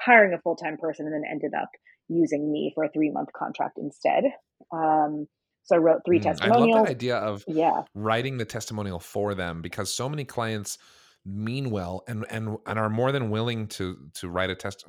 hiring 0.00 0.32
a 0.32 0.40
full 0.40 0.56
time 0.56 0.76
person 0.78 1.06
and 1.06 1.14
then 1.14 1.30
ended 1.30 1.52
up 1.54 1.68
using 2.08 2.50
me 2.50 2.72
for 2.74 2.84
a 2.84 2.90
three 2.90 3.10
month 3.10 3.28
contract 3.36 3.78
instead. 3.78 4.24
Um, 4.72 5.26
so 5.64 5.76
I 5.76 5.78
wrote 5.78 6.00
three 6.04 6.18
mm, 6.18 6.22
testimonials. 6.22 6.74
I 6.74 6.78
love 6.78 6.86
that 6.86 6.90
idea 6.90 7.16
of 7.16 7.44
yeah. 7.46 7.82
writing 7.94 8.38
the 8.38 8.44
testimonial 8.44 8.98
for 8.98 9.34
them 9.34 9.62
because 9.62 9.94
so 9.94 10.08
many 10.08 10.24
clients 10.24 10.78
mean 11.24 11.70
well 11.70 12.02
and 12.08 12.26
and 12.30 12.56
and 12.66 12.78
are 12.78 12.90
more 12.90 13.12
than 13.12 13.30
willing 13.30 13.68
to 13.68 13.96
to 14.14 14.28
write 14.28 14.50
a 14.50 14.56
test 14.56 14.84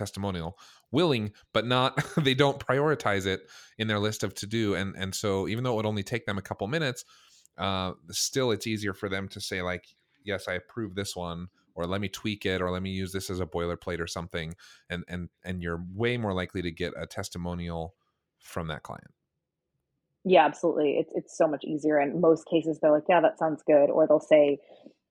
testimonial 0.00 0.58
willing 0.90 1.30
but 1.52 1.66
not 1.66 2.02
they 2.16 2.34
don't 2.34 2.58
prioritize 2.58 3.26
it 3.26 3.42
in 3.76 3.86
their 3.86 3.98
list 3.98 4.24
of 4.24 4.34
to 4.34 4.46
do 4.46 4.74
and 4.74 4.94
and 4.96 5.14
so 5.14 5.46
even 5.46 5.62
though 5.62 5.74
it 5.74 5.76
would 5.76 5.86
only 5.86 6.02
take 6.02 6.24
them 6.24 6.38
a 6.38 6.42
couple 6.42 6.66
minutes 6.66 7.04
uh 7.58 7.92
still 8.10 8.50
it's 8.50 8.66
easier 8.66 8.94
for 8.94 9.10
them 9.10 9.28
to 9.28 9.40
say 9.40 9.60
like 9.60 9.84
yes 10.24 10.48
i 10.48 10.54
approve 10.54 10.94
this 10.94 11.14
one 11.14 11.48
or 11.74 11.86
let 11.86 12.00
me 12.00 12.08
tweak 12.08 12.46
it 12.46 12.62
or 12.62 12.70
let 12.70 12.82
me 12.82 12.90
use 12.90 13.12
this 13.12 13.28
as 13.28 13.40
a 13.40 13.46
boilerplate 13.46 14.00
or 14.00 14.06
something 14.06 14.54
and 14.88 15.04
and 15.06 15.28
and 15.44 15.62
you're 15.62 15.84
way 15.94 16.16
more 16.16 16.32
likely 16.32 16.62
to 16.62 16.70
get 16.70 16.94
a 16.96 17.06
testimonial 17.06 17.94
from 18.38 18.68
that 18.68 18.82
client 18.82 19.12
Yeah, 20.24 20.44
absolutely. 20.44 20.98
It's 20.98 21.12
it's 21.14 21.36
so 21.36 21.46
much 21.46 21.64
easier. 21.64 21.98
In 21.98 22.20
most 22.20 22.46
cases, 22.46 22.78
they're 22.78 22.92
like, 22.92 23.08
"Yeah, 23.08 23.20
that 23.22 23.38
sounds 23.38 23.62
good," 23.62 23.88
or 23.88 24.06
they'll 24.06 24.20
say, 24.20 24.58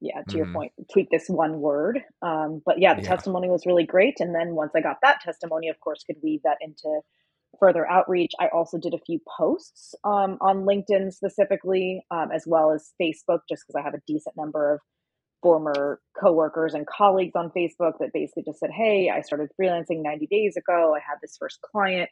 "Yeah, 0.02 0.22
to 0.30 0.38
your 0.38 0.48
hmm 0.48 0.56
point, 0.56 0.72
tweak 0.92 1.10
this 1.12 1.28
one 1.30 1.60
word." 1.62 2.04
Um, 2.22 2.62
but 2.66 2.80
yeah, 2.80 2.94
the 2.94 3.02
Yeah. 3.02 3.04
testimony 3.04 3.50
was 3.50 3.66
really 3.66 3.86
great. 3.86 4.20
And 4.20 4.34
then 4.36 4.56
once 4.56 4.72
I 4.76 4.82
got 4.82 4.98
that 5.04 5.22
testimony, 5.22 5.70
of 5.70 5.80
course, 5.80 6.04
could 6.06 6.18
weave 6.24 6.42
that 6.44 6.58
into 6.62 7.02
further 7.60 7.90
outreach. 7.90 8.32
I 8.40 8.48
also 8.50 8.78
did 8.78 8.94
a 8.94 9.00
few 9.00 9.20
posts 9.38 9.96
um, 10.04 10.38
on 10.42 10.66
LinkedIn 10.66 11.12
specifically, 11.14 12.04
um, 12.12 12.32
as 12.32 12.46
well 12.48 12.72
as 12.72 12.94
Facebook, 13.02 13.42
just 13.50 13.64
because 13.68 13.76
I 13.78 13.82
have 13.84 13.94
a 13.96 14.02
decent 14.08 14.38
number 14.38 14.74
of 14.76 14.82
former 15.42 16.02
coworkers 16.20 16.74
and 16.74 16.86
colleagues 16.88 17.36
on 17.36 17.52
Facebook 17.56 17.94
that 18.00 18.12
basically 18.14 18.44
just 18.46 18.60
said, 18.60 18.72
Hey, 18.72 19.10
I 19.14 19.22
started 19.22 19.50
freelancing 19.60 20.02
90 20.04 20.28
days 20.28 20.58
ago. 20.58 20.96
I 20.96 21.00
had 21.00 21.18
this 21.22 21.38
first 21.40 21.60
client. 21.62 22.10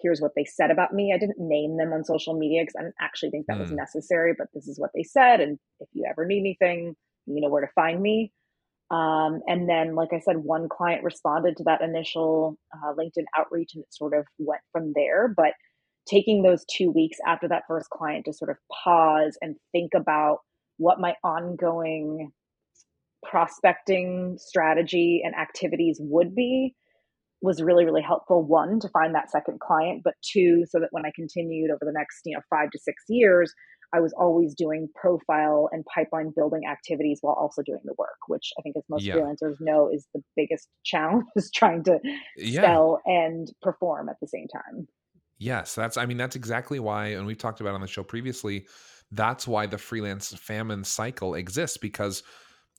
Here's 0.00 0.20
what 0.20 0.32
they 0.34 0.44
said 0.44 0.70
about 0.70 0.94
me. 0.94 1.12
I 1.14 1.18
didn't 1.18 1.38
name 1.38 1.76
them 1.76 1.92
on 1.92 2.04
social 2.04 2.38
media 2.38 2.62
because 2.62 2.76
I 2.78 2.82
didn't 2.84 2.94
actually 3.00 3.30
think 3.30 3.46
that 3.48 3.58
was 3.60 3.70
Mm. 3.70 3.72
necessary, 3.72 4.34
but 4.36 4.48
this 4.54 4.66
is 4.66 4.78
what 4.80 4.90
they 4.94 5.02
said. 5.02 5.40
And 5.40 5.58
if 5.80 5.88
you 5.92 6.06
ever 6.10 6.24
need 6.24 6.40
anything, 6.40 6.96
you 7.26 7.40
know 7.40 7.48
where 7.48 7.62
to 7.62 7.72
find 7.74 8.00
me. 8.00 8.32
Um, 8.90 9.40
and 9.46 9.68
then, 9.68 9.94
like 9.94 10.12
I 10.12 10.18
said, 10.18 10.38
one 10.38 10.68
client 10.68 11.04
responded 11.04 11.56
to 11.58 11.64
that 11.64 11.80
initial 11.80 12.58
uh, 12.74 12.92
LinkedIn 12.98 13.24
outreach 13.38 13.70
and 13.74 13.84
it 13.84 13.94
sort 13.94 14.14
of 14.14 14.26
went 14.38 14.62
from 14.72 14.92
there. 14.96 15.28
But 15.28 15.52
taking 16.08 16.42
those 16.42 16.64
two 16.64 16.90
weeks 16.90 17.18
after 17.26 17.46
that 17.48 17.62
first 17.68 17.88
client 17.90 18.24
to 18.24 18.32
sort 18.32 18.50
of 18.50 18.56
pause 18.84 19.38
and 19.40 19.56
think 19.72 19.92
about 19.94 20.38
what 20.78 20.98
my 20.98 21.14
ongoing 21.22 22.32
prospecting 23.24 24.36
strategy 24.40 25.22
and 25.24 25.34
activities 25.34 25.98
would 26.00 26.34
be 26.34 26.74
was 27.42 27.62
really 27.62 27.84
really 27.84 28.02
helpful 28.02 28.42
one 28.42 28.80
to 28.80 28.88
find 28.88 29.14
that 29.14 29.30
second 29.30 29.60
client 29.60 30.00
but 30.02 30.14
two 30.22 30.64
so 30.68 30.80
that 30.80 30.88
when 30.90 31.04
i 31.04 31.12
continued 31.14 31.70
over 31.70 31.80
the 31.82 31.92
next 31.92 32.20
you 32.24 32.34
know 32.34 32.40
5 32.48 32.70
to 32.70 32.78
6 32.78 33.04
years 33.08 33.52
i 33.92 34.00
was 34.00 34.12
always 34.18 34.54
doing 34.54 34.88
profile 34.94 35.68
and 35.72 35.84
pipeline 35.94 36.32
building 36.34 36.62
activities 36.70 37.18
while 37.22 37.34
also 37.34 37.62
doing 37.62 37.80
the 37.84 37.94
work 37.98 38.18
which 38.28 38.52
i 38.58 38.62
think 38.62 38.76
as 38.76 38.84
most 38.88 39.06
Yeah. 39.06 39.16
freelancers 39.16 39.56
know 39.60 39.88
is 39.92 40.06
the 40.14 40.22
biggest 40.36 40.68
challenge 40.84 41.24
is 41.36 41.50
trying 41.50 41.82
to 41.84 41.98
Yeah. 42.36 42.60
sell 42.60 43.00
and 43.06 43.48
perform 43.62 44.08
at 44.08 44.16
the 44.20 44.28
same 44.28 44.46
time 44.48 44.86
Yes, 45.38 45.74
that's 45.74 45.96
I 45.96 46.04
mean 46.06 46.18
that's 46.18 46.36
exactly 46.36 46.78
why 46.80 47.06
and 47.08 47.26
we've 47.26 47.38
talked 47.38 47.60
about 47.60 47.74
on 47.74 47.80
the 47.80 47.86
show 47.86 48.02
previously, 48.02 48.66
that's 49.10 49.48
why 49.48 49.66
the 49.66 49.78
freelance 49.78 50.34
famine 50.34 50.84
cycle 50.84 51.34
exists 51.34 51.78
because 51.78 52.22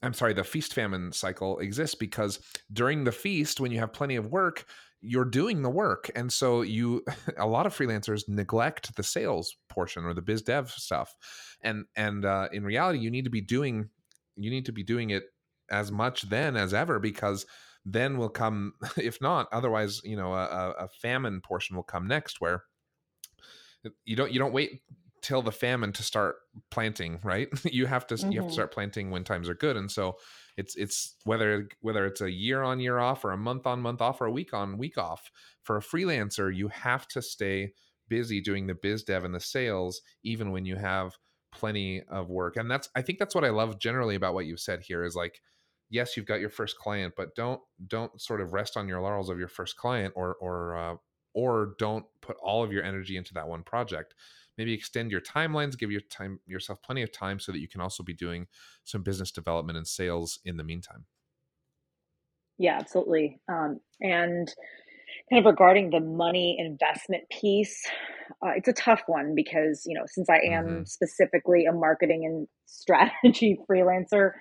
I'm 0.04 0.14
sorry, 0.14 0.34
the 0.34 0.44
feast 0.44 0.74
famine 0.74 1.12
cycle 1.12 1.60
exists 1.60 1.96
because 1.96 2.40
during 2.72 3.04
the 3.04 3.12
feast 3.12 3.60
when 3.60 3.72
you 3.72 3.80
have 3.80 3.94
plenty 3.94 4.16
of 4.16 4.28
work, 4.28 4.66
you're 5.02 5.26
doing 5.26 5.62
the 5.62 5.70
work. 5.70 6.10
And 6.16 6.32
so 6.32 6.62
you 6.62 7.04
a 7.38 7.48
lot 7.48 7.66
of 7.66 7.76
freelancers 7.76 8.28
neglect 8.28 8.96
the 8.96 9.04
sales 9.04 9.56
portion 9.70 10.06
or 10.06 10.14
the 10.14 10.22
biz 10.22 10.42
dev 10.42 10.72
stuff. 10.72 11.16
And 11.62 11.86
and 11.96 12.26
uh 12.26 12.50
in 12.52 12.64
reality 12.64 13.00
you 13.00 13.12
need 13.12 13.26
to 13.26 13.32
be 13.32 13.42
doing 13.42 13.90
you 14.36 14.50
need 14.50 14.66
to 14.66 14.72
be 14.72 14.84
doing 14.84 15.10
it 15.10 15.24
as 15.70 15.92
much 15.92 16.24
then 16.24 16.56
as 16.56 16.74
ever 16.74 17.00
because 17.00 17.46
then 17.86 18.18
will 18.18 18.30
come 18.30 18.74
if 18.98 19.20
not 19.22 19.48
otherwise 19.52 20.02
you 20.04 20.16
know 20.16 20.34
a, 20.34 20.74
a 20.80 20.88
famine 21.02 21.42
portion 21.42 21.76
will 21.76 21.84
come 21.84 22.08
next 22.08 22.42
where 22.42 22.64
you 24.06 24.16
don't 24.16 24.32
you 24.32 24.40
don't 24.40 24.54
wait 24.54 24.82
till 25.22 25.42
the 25.42 25.52
famine 25.52 25.92
to 25.94 26.04
start 26.04 26.36
planting 26.70 27.20
right? 27.24 27.48
You 27.72 27.86
have 27.86 28.08
to 28.08 28.16
you 28.30 28.42
have 28.42 28.50
to 28.50 28.54
start 28.54 28.74
planting 28.74 29.12
when 29.12 29.24
times 29.24 29.50
are 29.50 29.56
good 29.56 29.78
and 29.78 29.92
so 29.92 30.18
it's 30.58 30.76
it's 30.76 31.16
whether 31.24 31.68
whether 31.82 32.06
it's 32.06 32.22
a 32.22 32.32
year 32.32 32.62
on 32.62 32.80
year 32.80 33.00
off 33.00 33.24
or 33.24 33.32
a 33.32 33.38
month 33.38 33.66
on 33.66 33.82
month 33.82 34.02
off 34.02 34.22
or 34.22 34.26
a 34.26 34.32
week 34.32 34.54
on 34.54 34.78
week 34.78 34.98
off 34.98 35.32
for 35.64 35.78
a 35.78 35.82
freelancer 35.82 36.54
you 36.54 36.68
have 36.68 37.08
to 37.08 37.22
stay 37.22 37.72
busy 38.10 38.42
doing 38.42 38.68
the 38.68 38.76
biz 38.76 39.04
dev 39.04 39.24
and 39.24 39.34
the 39.34 39.40
sales 39.40 40.02
even 40.24 40.52
when 40.52 40.66
you 40.66 40.76
have 40.76 41.18
plenty 41.54 42.02
of 42.10 42.30
work 42.30 42.58
and 42.58 42.70
that's 42.70 42.90
i 42.96 43.02
think 43.02 43.20
that's 43.20 43.36
what 43.36 43.46
i 43.46 43.50
love 43.50 43.80
generally 43.80 44.16
about 44.16 44.34
what 44.34 44.46
you've 44.46 44.60
said 44.60 44.82
here 44.82 45.04
is 45.04 45.16
like 45.16 45.42
yes 45.90 46.16
you've 46.16 46.26
got 46.26 46.40
your 46.40 46.50
first 46.50 46.78
client 46.78 47.14
but 47.16 47.36
don't 47.36 47.62
don't 47.88 48.20
sort 48.22 48.42
of 48.42 48.54
rest 48.54 48.78
on 48.78 48.88
your 48.88 49.02
laurels 49.02 49.30
of 49.30 49.40
your 49.40 49.48
first 49.48 49.76
client 49.78 50.14
or 50.16 50.36
or 50.42 50.76
uh, 50.76 50.96
or 51.34 51.76
don't 51.80 52.06
put 52.22 52.36
all 52.44 52.64
of 52.64 52.74
your 52.74 52.84
energy 52.84 53.18
into 53.18 53.34
that 53.34 53.48
one 53.48 53.64
project 53.64 54.14
maybe 54.58 54.74
extend 54.74 55.12
your 55.12 55.22
timelines 55.22 55.78
give 55.78 55.92
your 55.92 56.02
time 56.02 56.40
yourself 56.46 56.82
plenty 56.82 57.02
of 57.02 57.12
time 57.12 57.40
so 57.40 57.52
that 57.52 57.60
you 57.60 57.68
can 57.68 57.82
also 57.82 58.04
be 58.04 58.14
doing 58.14 58.48
some 58.84 59.04
business 59.04 59.32
development 59.32 59.78
and 59.78 59.88
sales 59.88 60.40
in 60.46 60.58
the 60.58 60.64
meantime. 60.64 61.06
Yeah 62.58 62.78
absolutely. 62.80 63.40
Um, 63.52 63.80
and 64.00 64.48
kind 65.30 65.40
of 65.40 65.46
regarding 65.46 65.90
the 65.90 66.00
money 66.00 66.58
investment 66.60 67.24
piece 67.30 67.86
uh, 68.46 68.52
it's 68.56 68.68
a 68.68 68.74
tough 68.74 69.02
one 69.08 69.34
because 69.36 69.84
you 69.86 69.94
know 69.94 70.06
since 70.08 70.30
i 70.30 70.38
am 70.38 70.86
specifically 70.86 71.66
a 71.66 71.74
marketing 71.74 72.26
and 72.26 72.48
strategy 72.66 73.58
freelancer 73.70 74.32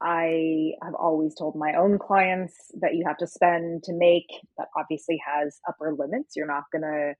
i 0.00 0.70
have 0.82 0.94
always 0.94 1.34
told 1.34 1.54
my 1.56 1.72
own 1.74 1.98
clients 1.98 2.54
that 2.80 2.94
you 2.94 3.04
have 3.06 3.16
to 3.16 3.26
spend 3.26 3.82
to 3.82 3.92
make 3.92 4.26
that 4.56 4.68
obviously 4.76 5.18
has 5.26 5.60
upper 5.68 5.94
limits. 5.98 6.34
You're 6.36 6.46
not 6.46 6.64
going 6.72 6.82
to 6.82 7.14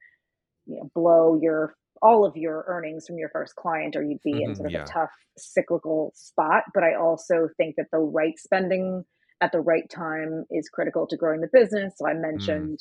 you 0.67 0.77
know 0.77 0.91
blow 0.95 1.39
your 1.41 1.75
all 2.03 2.25
of 2.25 2.37
your 2.37 2.65
earnings 2.69 3.07
from 3.07 3.19
your 3.19 3.31
first 3.31 3.55
client 3.57 3.97
or 3.97 4.03
you'd 4.03 4.23
be 4.23 4.43
in 4.43 4.55
sort 4.55 4.73
of 4.73 4.81
a 4.81 4.85
tough 4.85 5.11
cyclical 5.37 6.13
spot 6.15 6.65
but 6.75 6.83
i 6.83 6.95
also 6.95 7.49
think 7.57 7.77
that 7.77 7.87
the 7.93 7.99
right 7.99 8.39
spending 8.39 9.05
at 9.41 9.53
the 9.53 9.61
right 9.61 9.89
time 9.89 10.45
is 10.51 10.69
critical 10.69 11.07
to 11.07 11.17
growing 11.17 11.41
the 11.41 11.49
business. 11.53 11.95
So 11.97 12.09
i 12.09 12.13
mm, 12.13 12.21
mentioned 12.21 12.81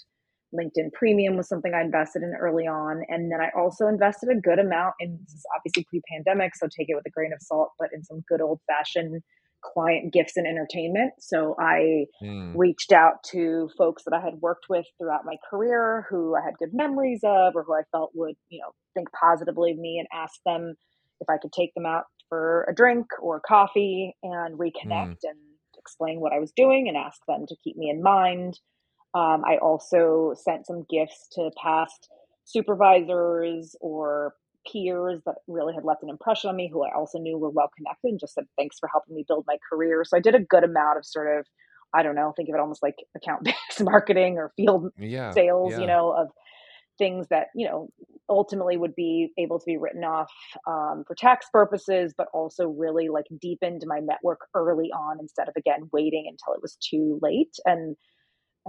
linkedin 0.56 0.92
premium 0.94 1.36
was 1.36 1.48
something 1.50 1.74
i 1.74 1.82
invested 1.82 2.24
in 2.24 2.34
early 2.40 2.66
on 2.66 3.02
and 3.10 3.32
then 3.32 3.42
i 3.42 3.50
also 3.60 3.88
invested 3.88 4.30
a 4.30 4.40
good 4.40 4.60
amount 4.60 4.94
in 5.00 5.18
this 5.22 5.34
is 5.34 5.46
obviously 5.56 5.86
pre-pandemic 5.90 6.56
so 6.56 6.68
take 6.68 6.88
it 6.90 6.96
with 6.96 7.06
a 7.06 7.10
grain 7.10 7.34
of 7.34 7.40
salt 7.42 7.72
but 7.78 7.90
in 7.94 8.02
some 8.04 8.24
good 8.30 8.40
old 8.40 8.60
fashioned 8.66 9.22
client 9.64 10.14
gifts 10.14 10.38
and 10.38 10.48
entertainment. 10.48 11.14
So 11.20 11.56
i 11.60 12.06
mm, 12.24 12.54
reached 12.56 12.92
out 12.92 13.24
to 13.32 13.70
folks 13.78 14.04
that 14.06 14.14
I 14.14 14.22
had 14.22 14.42
worked 14.42 14.66
with 14.70 14.86
throughout 14.98 15.26
my 15.26 15.36
career 15.50 16.06
who 16.10 16.36
I 16.36 16.42
had 16.44 16.58
good 16.58 16.74
memories 16.74 17.22
of 17.24 17.56
or 17.56 17.64
who 17.64 17.74
I 17.74 17.84
felt 17.92 18.12
would, 18.14 18.36
you 18.50 18.60
know, 18.62 18.72
think 18.94 19.10
positively 19.12 19.72
of 19.72 19.78
me 19.78 20.00
and 20.00 20.08
asked 20.14 20.42
them 20.46 20.76
if 21.20 21.30
I 21.30 21.38
could 21.38 21.52
take 21.52 21.74
them 21.74 21.86
out 21.86 22.06
for 22.30 22.66
a 22.70 22.76
drink 22.76 23.08
or 23.22 23.40
coffee 23.40 24.16
and 24.24 24.58
mm, 24.58 24.60
reconnect 24.60 25.18
and 25.24 25.40
explain 25.78 26.20
what 26.20 26.34
I 26.34 26.40
was 26.40 26.52
doing 26.56 26.88
and 26.88 26.98
ask 26.98 27.20
them 27.28 27.46
to 27.48 27.56
keep 27.64 27.78
me 27.78 27.90
in 27.90 28.02
mind. 28.02 28.60
Um, 29.14 29.44
I 29.46 29.58
also 29.58 30.34
sent 30.36 30.68
some 30.68 30.86
gifts 30.90 31.28
to 31.34 31.50
past 31.62 32.10
supervisors 32.44 33.76
or 33.82 34.34
peers 34.72 35.22
that 35.26 35.36
really 35.48 35.74
had 35.74 35.84
left 35.84 36.04
an 36.04 36.10
impression 36.10 36.50
on 36.50 36.56
me 36.56 36.70
who 36.72 36.84
I 36.84 36.94
also 36.96 37.20
knew 37.20 37.38
were 37.38 37.50
well 37.50 37.70
connected 37.76 38.10
and 38.10 38.20
just 38.20 38.34
said 38.34 38.46
thanks 38.58 38.78
for 38.80 38.90
helping 38.92 39.16
me 39.16 39.26
build 39.28 39.46
my 39.48 39.58
career. 39.70 40.04
So 40.06 40.18
I 40.18 40.20
did 40.20 40.36
a 40.36 40.40
good 40.40 40.64
amount 40.64 40.98
of 40.98 41.06
sort 41.06 41.40
of 41.40 41.46
I 41.94 42.04
don't 42.04 42.16
know, 42.16 42.34
think 42.36 42.50
of 42.50 42.56
it 42.56 42.60
almost 42.60 42.84
like 42.84 42.96
account 43.16 43.44
based 43.46 43.82
marketing 43.82 44.38
or 44.38 44.52
field 44.58 44.92
yeah 44.98 45.32
sales, 45.32 45.78
you 45.78 45.88
know, 45.88 46.12
of 46.12 46.28
things 46.98 47.28
that, 47.30 47.48
you 47.56 47.68
know, 47.68 47.90
ultimately 48.30 48.76
would 48.76 48.96
be 48.96 49.32
able 49.38 49.60
to 49.60 49.66
be 49.66 49.78
written 49.78 50.04
off 50.04 50.32
um, 50.68 51.04
for 51.08 51.16
tax 51.16 51.48
purposes, 51.52 52.14
but 52.18 52.28
also 52.34 52.68
really 52.68 53.08
like 53.08 53.26
deepened 53.40 53.84
my 53.86 54.00
network 54.00 54.40
early 54.54 54.90
on 54.92 55.18
instead 55.20 55.48
of 55.48 55.54
again 55.56 55.90
waiting 55.94 56.26
until 56.28 56.54
it 56.54 56.62
was 56.62 56.78
too 56.82 57.20
late. 57.22 57.56
And 57.66 57.96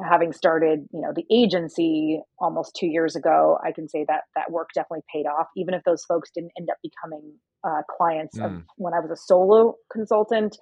having 0.04 0.32
started, 0.32 0.86
you 0.92 1.00
know, 1.00 1.12
the 1.14 1.24
agency 1.34 2.20
almost 2.38 2.76
two 2.78 2.86
years 2.86 3.16
ago, 3.16 3.58
I 3.64 3.72
can 3.72 3.88
say 3.88 4.04
that 4.08 4.22
that 4.36 4.50
work 4.50 4.68
definitely 4.74 5.04
paid 5.12 5.26
off. 5.26 5.46
Even 5.56 5.74
if 5.74 5.82
those 5.84 6.04
folks 6.04 6.30
didn't 6.34 6.52
end 6.58 6.68
up 6.70 6.76
becoming 6.82 7.34
uh, 7.64 7.82
clients 7.96 8.38
of 8.38 8.50
mm. 8.52 8.64
when 8.76 8.94
I 8.94 9.00
was 9.00 9.10
a 9.10 9.16
solo 9.16 9.74
consultant, 9.92 10.56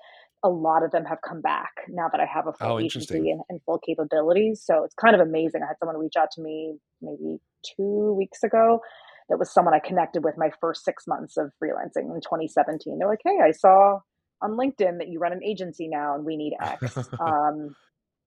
a 0.45 0.49
lot 0.49 0.85
of 0.85 0.91
them 0.91 1.05
have 1.05 1.19
come 1.27 1.41
back 1.41 1.71
now 1.89 2.09
that 2.11 2.21
I 2.21 2.27
have 2.27 2.47
a 2.47 2.53
full 2.53 2.73
oh 2.73 2.79
agency 2.79 3.31
and, 3.31 3.41
and 3.49 3.61
full 3.65 3.79
capabilities. 3.79 4.63
So 4.65 4.85
it's 4.85 4.95
kind 4.95 5.15
of 5.15 5.27
amazing. 5.27 5.63
I 5.63 5.67
had 5.67 5.77
someone 5.81 5.99
reach 5.99 6.15
out 6.19 6.29
to 6.33 6.43
me 6.43 6.77
maybe 7.03 7.39
two 7.77 8.15
weeks 8.17 8.43
ago. 8.43 8.81
That 9.29 9.39
was 9.39 9.53
someone 9.53 9.75
I 9.75 9.81
connected 9.81 10.23
with 10.23 10.35
my 10.39 10.51
first 10.61 10.85
six 10.85 11.05
months 11.09 11.37
of 11.37 11.51
freelancing 11.63 12.15
in 12.15 12.21
2017. 12.21 12.99
They're 12.99 13.09
like, 13.09 13.23
"Hey, 13.25 13.39
I 13.43 13.51
saw 13.51 13.99
on 14.41 14.53
LinkedIn 14.53 14.99
that 14.99 15.09
you 15.09 15.19
run 15.19 15.33
an 15.33 15.43
agency 15.43 15.89
now, 15.89 16.15
and 16.15 16.25
we 16.25 16.37
need 16.37 16.55
X." 16.61 16.97
Um, 17.21 17.75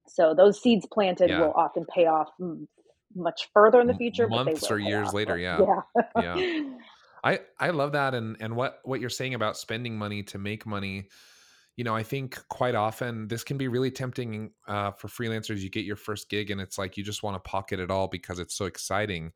so 0.09 0.33
those 0.33 0.61
seeds 0.61 0.85
planted 0.91 1.29
yeah 1.29 1.39
will 1.39 1.53
often 1.53 1.85
pay 1.85 2.05
off 2.05 2.29
much 3.15 3.49
further 3.53 3.81
in 3.81 3.87
the 3.87 3.93
future, 3.93 4.27
months 4.27 4.69
or 4.69 4.79
years 4.79 5.09
off. 5.09 5.13
later 5.13 5.37
yeah 5.37 5.81
yeah 6.15 6.35
yeah. 6.35 6.63
I 7.23 7.39
I 7.59 7.69
love 7.71 7.93
that 7.93 8.13
and 8.13 8.37
and 8.39 8.55
what 8.55 8.79
what 8.83 9.01
you're 9.01 9.09
saying 9.09 9.33
about 9.33 9.57
spending 9.57 9.97
money 9.97 10.23
to 10.23 10.37
make 10.37 10.65
money. 10.65 11.09
You 11.75 11.85
know, 11.85 11.95
I 11.95 12.03
think 12.03 12.37
quite 12.49 12.75
often 12.75 13.29
this 13.29 13.43
can 13.43 13.57
be 13.57 13.69
really 13.69 13.91
tempting 13.91 14.51
uh, 14.67 14.91
for 14.91 15.07
freelancers. 15.07 15.59
You 15.59 15.69
get 15.69 15.85
your 15.85 15.95
first 15.95 16.29
gig 16.29 16.51
and 16.51 16.59
it's 16.59 16.77
like 16.77 16.97
you 16.97 17.03
just 17.03 17.23
want 17.23 17.35
to 17.35 17.49
pocket 17.49 17.79
it 17.79 17.89
all 17.89 18.07
because 18.07 18.37
it's 18.39 18.53
so 18.53 18.65
exciting 18.65 19.31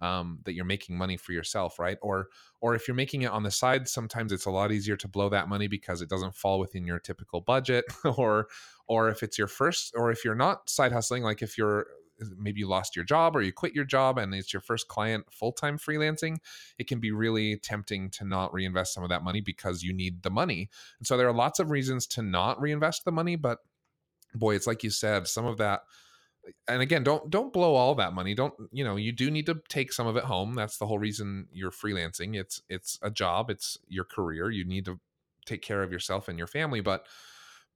um, 0.00 0.38
that 0.44 0.54
you're 0.54 0.64
making 0.64 0.96
money 0.96 1.16
for 1.16 1.32
yourself, 1.32 1.78
right? 1.78 1.98
Or 2.02 2.28
or 2.60 2.74
if 2.74 2.86
you're 2.86 2.94
making 2.94 3.22
it 3.22 3.30
on 3.30 3.42
the 3.42 3.50
side, 3.50 3.88
sometimes 3.88 4.32
it's 4.32 4.46
a 4.46 4.50
lot 4.50 4.70
easier 4.72 4.96
to 4.96 5.08
blow 5.08 5.28
that 5.30 5.48
money 5.48 5.66
because 5.66 6.00
it 6.00 6.08
doesn't 6.08 6.34
fall 6.34 6.58
within 6.58 6.86
your 6.86 6.98
typical 6.98 7.40
budget. 7.40 7.84
or 8.16 8.48
or 8.88 9.08
if 9.08 9.22
it's 9.22 9.38
your 9.38 9.46
first, 9.46 9.94
or 9.96 10.10
if 10.10 10.24
you're 10.24 10.34
not 10.34 10.68
side 10.68 10.92
hustling, 10.92 11.22
like 11.22 11.42
if 11.42 11.56
you're 11.56 11.86
maybe 12.36 12.60
you 12.60 12.68
lost 12.68 12.96
your 12.96 13.04
job 13.04 13.36
or 13.36 13.42
you 13.42 13.52
quit 13.52 13.74
your 13.74 13.84
job 13.84 14.18
and 14.18 14.34
it's 14.34 14.52
your 14.52 14.60
first 14.60 14.88
client 14.88 15.24
full 15.30 15.52
time 15.52 15.78
freelancing, 15.78 16.38
it 16.78 16.88
can 16.88 16.98
be 16.98 17.12
really 17.12 17.56
tempting 17.56 18.10
to 18.10 18.24
not 18.24 18.52
reinvest 18.52 18.92
some 18.92 19.04
of 19.04 19.10
that 19.10 19.22
money 19.22 19.40
because 19.40 19.82
you 19.82 19.92
need 19.92 20.22
the 20.22 20.30
money. 20.30 20.68
And 20.98 21.06
so 21.06 21.16
there 21.16 21.28
are 21.28 21.34
lots 21.34 21.60
of 21.60 21.70
reasons 21.70 22.06
to 22.08 22.22
not 22.22 22.60
reinvest 22.60 23.04
the 23.04 23.12
money, 23.12 23.36
but 23.36 23.58
boy, 24.34 24.54
it's 24.54 24.66
like 24.66 24.82
you 24.82 24.90
said, 24.90 25.28
some 25.28 25.46
of 25.46 25.58
that 25.58 25.82
and 26.66 26.80
again 26.80 27.02
don't 27.02 27.30
don't 27.30 27.52
blow 27.52 27.74
all 27.74 27.94
that 27.94 28.14
money. 28.14 28.34
Don't 28.34 28.54
you 28.72 28.84
know 28.84 28.96
you 28.96 29.12
do 29.12 29.30
need 29.30 29.46
to 29.46 29.60
take 29.68 29.92
some 29.92 30.06
of 30.06 30.16
it 30.16 30.24
home. 30.24 30.54
That's 30.54 30.78
the 30.78 30.86
whole 30.86 30.98
reason 30.98 31.46
you're 31.52 31.70
freelancing. 31.70 32.36
It's 32.36 32.62
it's 32.68 32.98
a 33.02 33.10
job. 33.10 33.50
It's 33.50 33.78
your 33.86 34.04
career. 34.04 34.50
You 34.50 34.64
need 34.64 34.84
to 34.86 34.98
take 35.46 35.62
care 35.62 35.82
of 35.82 35.92
yourself 35.92 36.28
and 36.28 36.38
your 36.38 36.46
family. 36.46 36.80
But 36.80 37.06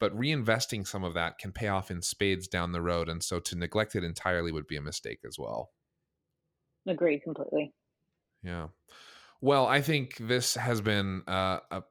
but 0.02 0.18
reinvesting 0.18 0.84
some 0.84 1.04
of 1.04 1.14
that 1.14 1.38
can 1.38 1.52
pay 1.52 1.68
off 1.68 1.88
in 1.88 2.02
spades 2.02 2.48
down 2.48 2.72
the 2.72 2.82
road 2.82 3.08
and 3.08 3.22
so 3.22 3.38
to 3.38 3.54
neglect 3.54 3.94
it 3.94 4.02
entirely 4.02 4.50
would 4.50 4.66
be 4.66 4.74
a 4.76 4.80
mistake 4.80 5.20
as 5.24 5.38
well. 5.38 5.70
Agreed 6.88 7.22
completely. 7.22 7.72
Yeah. 8.42 8.66
Well 9.40 9.66
i 9.66 9.80
think 9.80 10.16
this 10.18 10.56
has 10.56 10.80
been 10.80 11.22
uh, 11.28 11.60
a, 11.70 11.84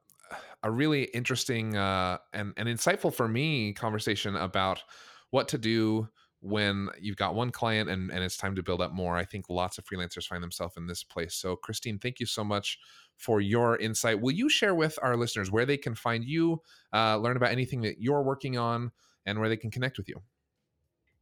a 0.62 0.70
really 0.70 1.04
interesting 1.04 1.74
uh, 1.74 2.18
and, 2.34 2.52
and 2.58 2.68
insightful 2.68 3.14
for 3.14 3.26
me 3.26 3.72
conversation 3.72 4.36
about 4.36 4.82
what 5.30 5.48
to 5.48 5.56
do 5.56 6.06
when 6.42 6.88
you've 7.00 7.16
got 7.16 7.36
one 7.36 7.50
client 7.50 7.88
and, 7.88 8.10
and 8.10 8.22
it's 8.22 8.36
time 8.36 8.54
to 8.56 8.62
build 8.62 8.82
up 8.82 8.92
more. 8.92 9.16
I 9.16 9.24
think 9.24 9.48
lots 9.48 9.78
of 9.78 9.84
freelancers 9.84 10.26
find 10.26 10.42
themselves 10.42 10.76
in 10.76 10.88
this 10.88 11.04
place. 11.04 11.34
So, 11.34 11.54
Christine, 11.54 11.98
thank 11.98 12.18
you 12.18 12.26
so 12.26 12.42
much 12.42 12.80
for 13.16 13.40
your 13.40 13.76
insight. 13.76 14.20
Will 14.20 14.32
you 14.32 14.48
share 14.48 14.74
with 14.74 14.98
our 15.02 15.16
listeners 15.16 15.52
where 15.52 15.64
they 15.64 15.76
can 15.76 15.94
find 15.94 16.24
you, 16.24 16.60
uh, 16.92 17.16
learn 17.16 17.36
about 17.36 17.52
anything 17.52 17.82
that 17.82 18.00
you're 18.00 18.22
working 18.22 18.58
on, 18.58 18.90
and 19.24 19.38
where 19.38 19.48
they 19.48 19.56
can 19.56 19.70
connect 19.70 19.98
with 19.98 20.08
you? 20.08 20.20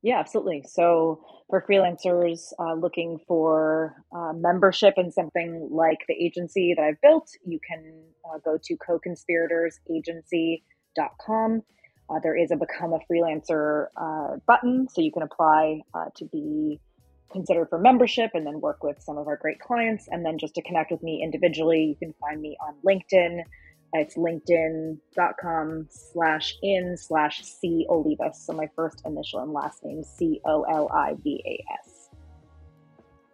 Yeah, 0.02 0.18
absolutely. 0.18 0.64
So, 0.66 1.22
for 1.50 1.62
freelancers 1.68 2.54
uh, 2.58 2.72
looking 2.72 3.18
for 3.28 4.02
uh, 4.16 4.32
membership 4.32 4.94
in 4.96 5.12
something 5.12 5.68
like 5.70 5.98
the 6.08 6.14
agency 6.14 6.72
that 6.74 6.82
I've 6.82 6.98
built, 7.02 7.28
you 7.44 7.60
can 7.66 8.04
uh, 8.24 8.38
go 8.42 8.56
to 8.62 8.76
co-conspiratorsagency.com 8.78 11.62
uh, 12.10 12.18
there 12.22 12.36
is 12.36 12.50
a 12.50 12.56
become 12.56 12.92
a 12.92 12.98
freelancer 13.10 13.86
uh, 13.96 14.36
button, 14.46 14.88
so 14.88 15.00
you 15.00 15.12
can 15.12 15.22
apply 15.22 15.80
uh, 15.94 16.06
to 16.16 16.24
be 16.26 16.80
considered 17.30 17.68
for 17.68 17.78
membership 17.78 18.32
and 18.34 18.44
then 18.46 18.60
work 18.60 18.82
with 18.82 19.00
some 19.00 19.16
of 19.16 19.28
our 19.28 19.36
great 19.36 19.60
clients. 19.60 20.08
And 20.10 20.26
then 20.26 20.36
just 20.38 20.54
to 20.56 20.62
connect 20.62 20.90
with 20.90 21.02
me 21.02 21.22
individually, 21.22 21.84
you 21.84 21.96
can 21.96 22.14
find 22.20 22.40
me 22.40 22.56
on 22.66 22.74
LinkedIn. 22.84 23.44
It's 23.92 24.16
linkedin.com 24.16 25.88
slash 25.90 26.54
in 26.62 26.96
slash 26.96 27.42
C 27.42 27.86
Olivas. 27.88 28.36
So 28.36 28.52
my 28.52 28.68
first 28.76 29.02
initial 29.04 29.40
and 29.40 29.52
last 29.52 29.84
name, 29.84 30.02
C 30.02 30.40
O 30.44 30.62
L 30.62 30.88
I 30.92 31.14
V 31.22 31.42
A 31.46 31.64
S. 31.82 32.10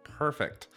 Perfect. 0.03 0.67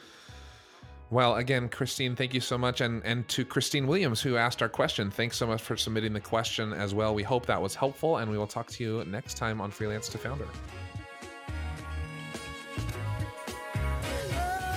Well, 1.11 1.37
again, 1.37 1.69
Christine, 1.69 2.15
thank 2.15 2.35
you 2.35 2.41
so 2.41 2.57
much. 2.57 2.81
And, 2.81 3.05
and 3.05 3.27
to 3.29 3.45
Christine 3.45 3.89
Williams, 3.89 4.23
who 4.23 4.37
asked 4.37 4.63
our 4.63 4.69
question, 4.69 5.11
thanks 5.11 5.37
so 5.37 5.47
much 5.47 5.61
for 5.61 5.77
submitting 5.77 6.13
the 6.13 6.21
question 6.21 6.73
as 6.73 6.95
well. 6.95 7.15
We 7.15 7.25
hope 7.25 7.47
that 7.47 7.61
was 7.61 7.75
helpful, 7.75 8.19
and 8.19 8.31
we 8.31 8.39
will 8.39 8.47
talk 8.47 8.69
to 8.69 8.85
you 8.85 9.05
next 9.07 9.35
time 9.35 9.61
on 9.61 9.73
Freelance 9.73 10.09
to 10.11 10.19
Founder. 10.19 10.47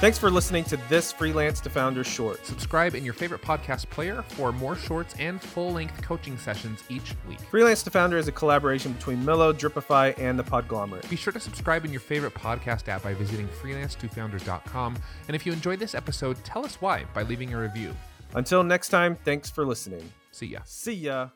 Thanks 0.03 0.17
for 0.17 0.29
listening 0.29 0.65
to 0.65 0.75
this 0.89 1.13
Freelance 1.13 1.62
to 1.62 1.69
Founder 1.69 2.03
short. 2.03 2.45
Subscribe 2.45 2.93
in 2.93 3.05
your 3.05 3.13
favorite 3.13 3.41
podcast 3.41 3.89
player 3.89 4.22
for 4.22 4.51
more 4.51 4.75
shorts 4.75 5.15
and 5.17 5.41
full 5.41 5.72
length 5.72 6.01
coaching 6.01 6.38
sessions 6.38 6.83
each 6.89 7.15
week. 7.25 7.39
Freelance 7.39 7.83
to 7.83 7.89
Founder 7.89 8.17
is 8.17 8.27
a 8.27 8.31
collaboration 8.33 8.91
between 8.91 9.24
Millo, 9.24 9.53
Dripify, 9.53 10.13
and 10.19 10.38
the 10.38 10.43
Podglomerate. 10.43 11.10
Be 11.10 11.15
sure 11.15 11.31
to 11.31 11.39
subscribe 11.39 11.86
in 11.86 11.91
your 11.91 12.01
favorite 12.01 12.33
podcast 12.33 12.89
app 12.89 13.01
by 13.01 13.13
visiting 13.13 13.48
freelancetofounder.com. 13.48 14.98
And 15.29 15.36
if 15.38 15.45
you 15.45 15.53
enjoyed 15.53 15.79
this 15.79 15.95
episode, 15.95 16.35
tell 16.44 16.66
us 16.66 16.81
why 16.81 17.05
by 17.13 17.22
leaving 17.22 17.53
a 17.53 17.57
review. 17.57 17.96
Until 18.35 18.61
next 18.61 18.89
time, 18.89 19.18
thanks 19.24 19.50
for 19.50 19.66
listening. 19.66 20.11
See 20.31 20.48
ya. 20.48 20.59
See 20.66 20.96
ya. 20.96 21.29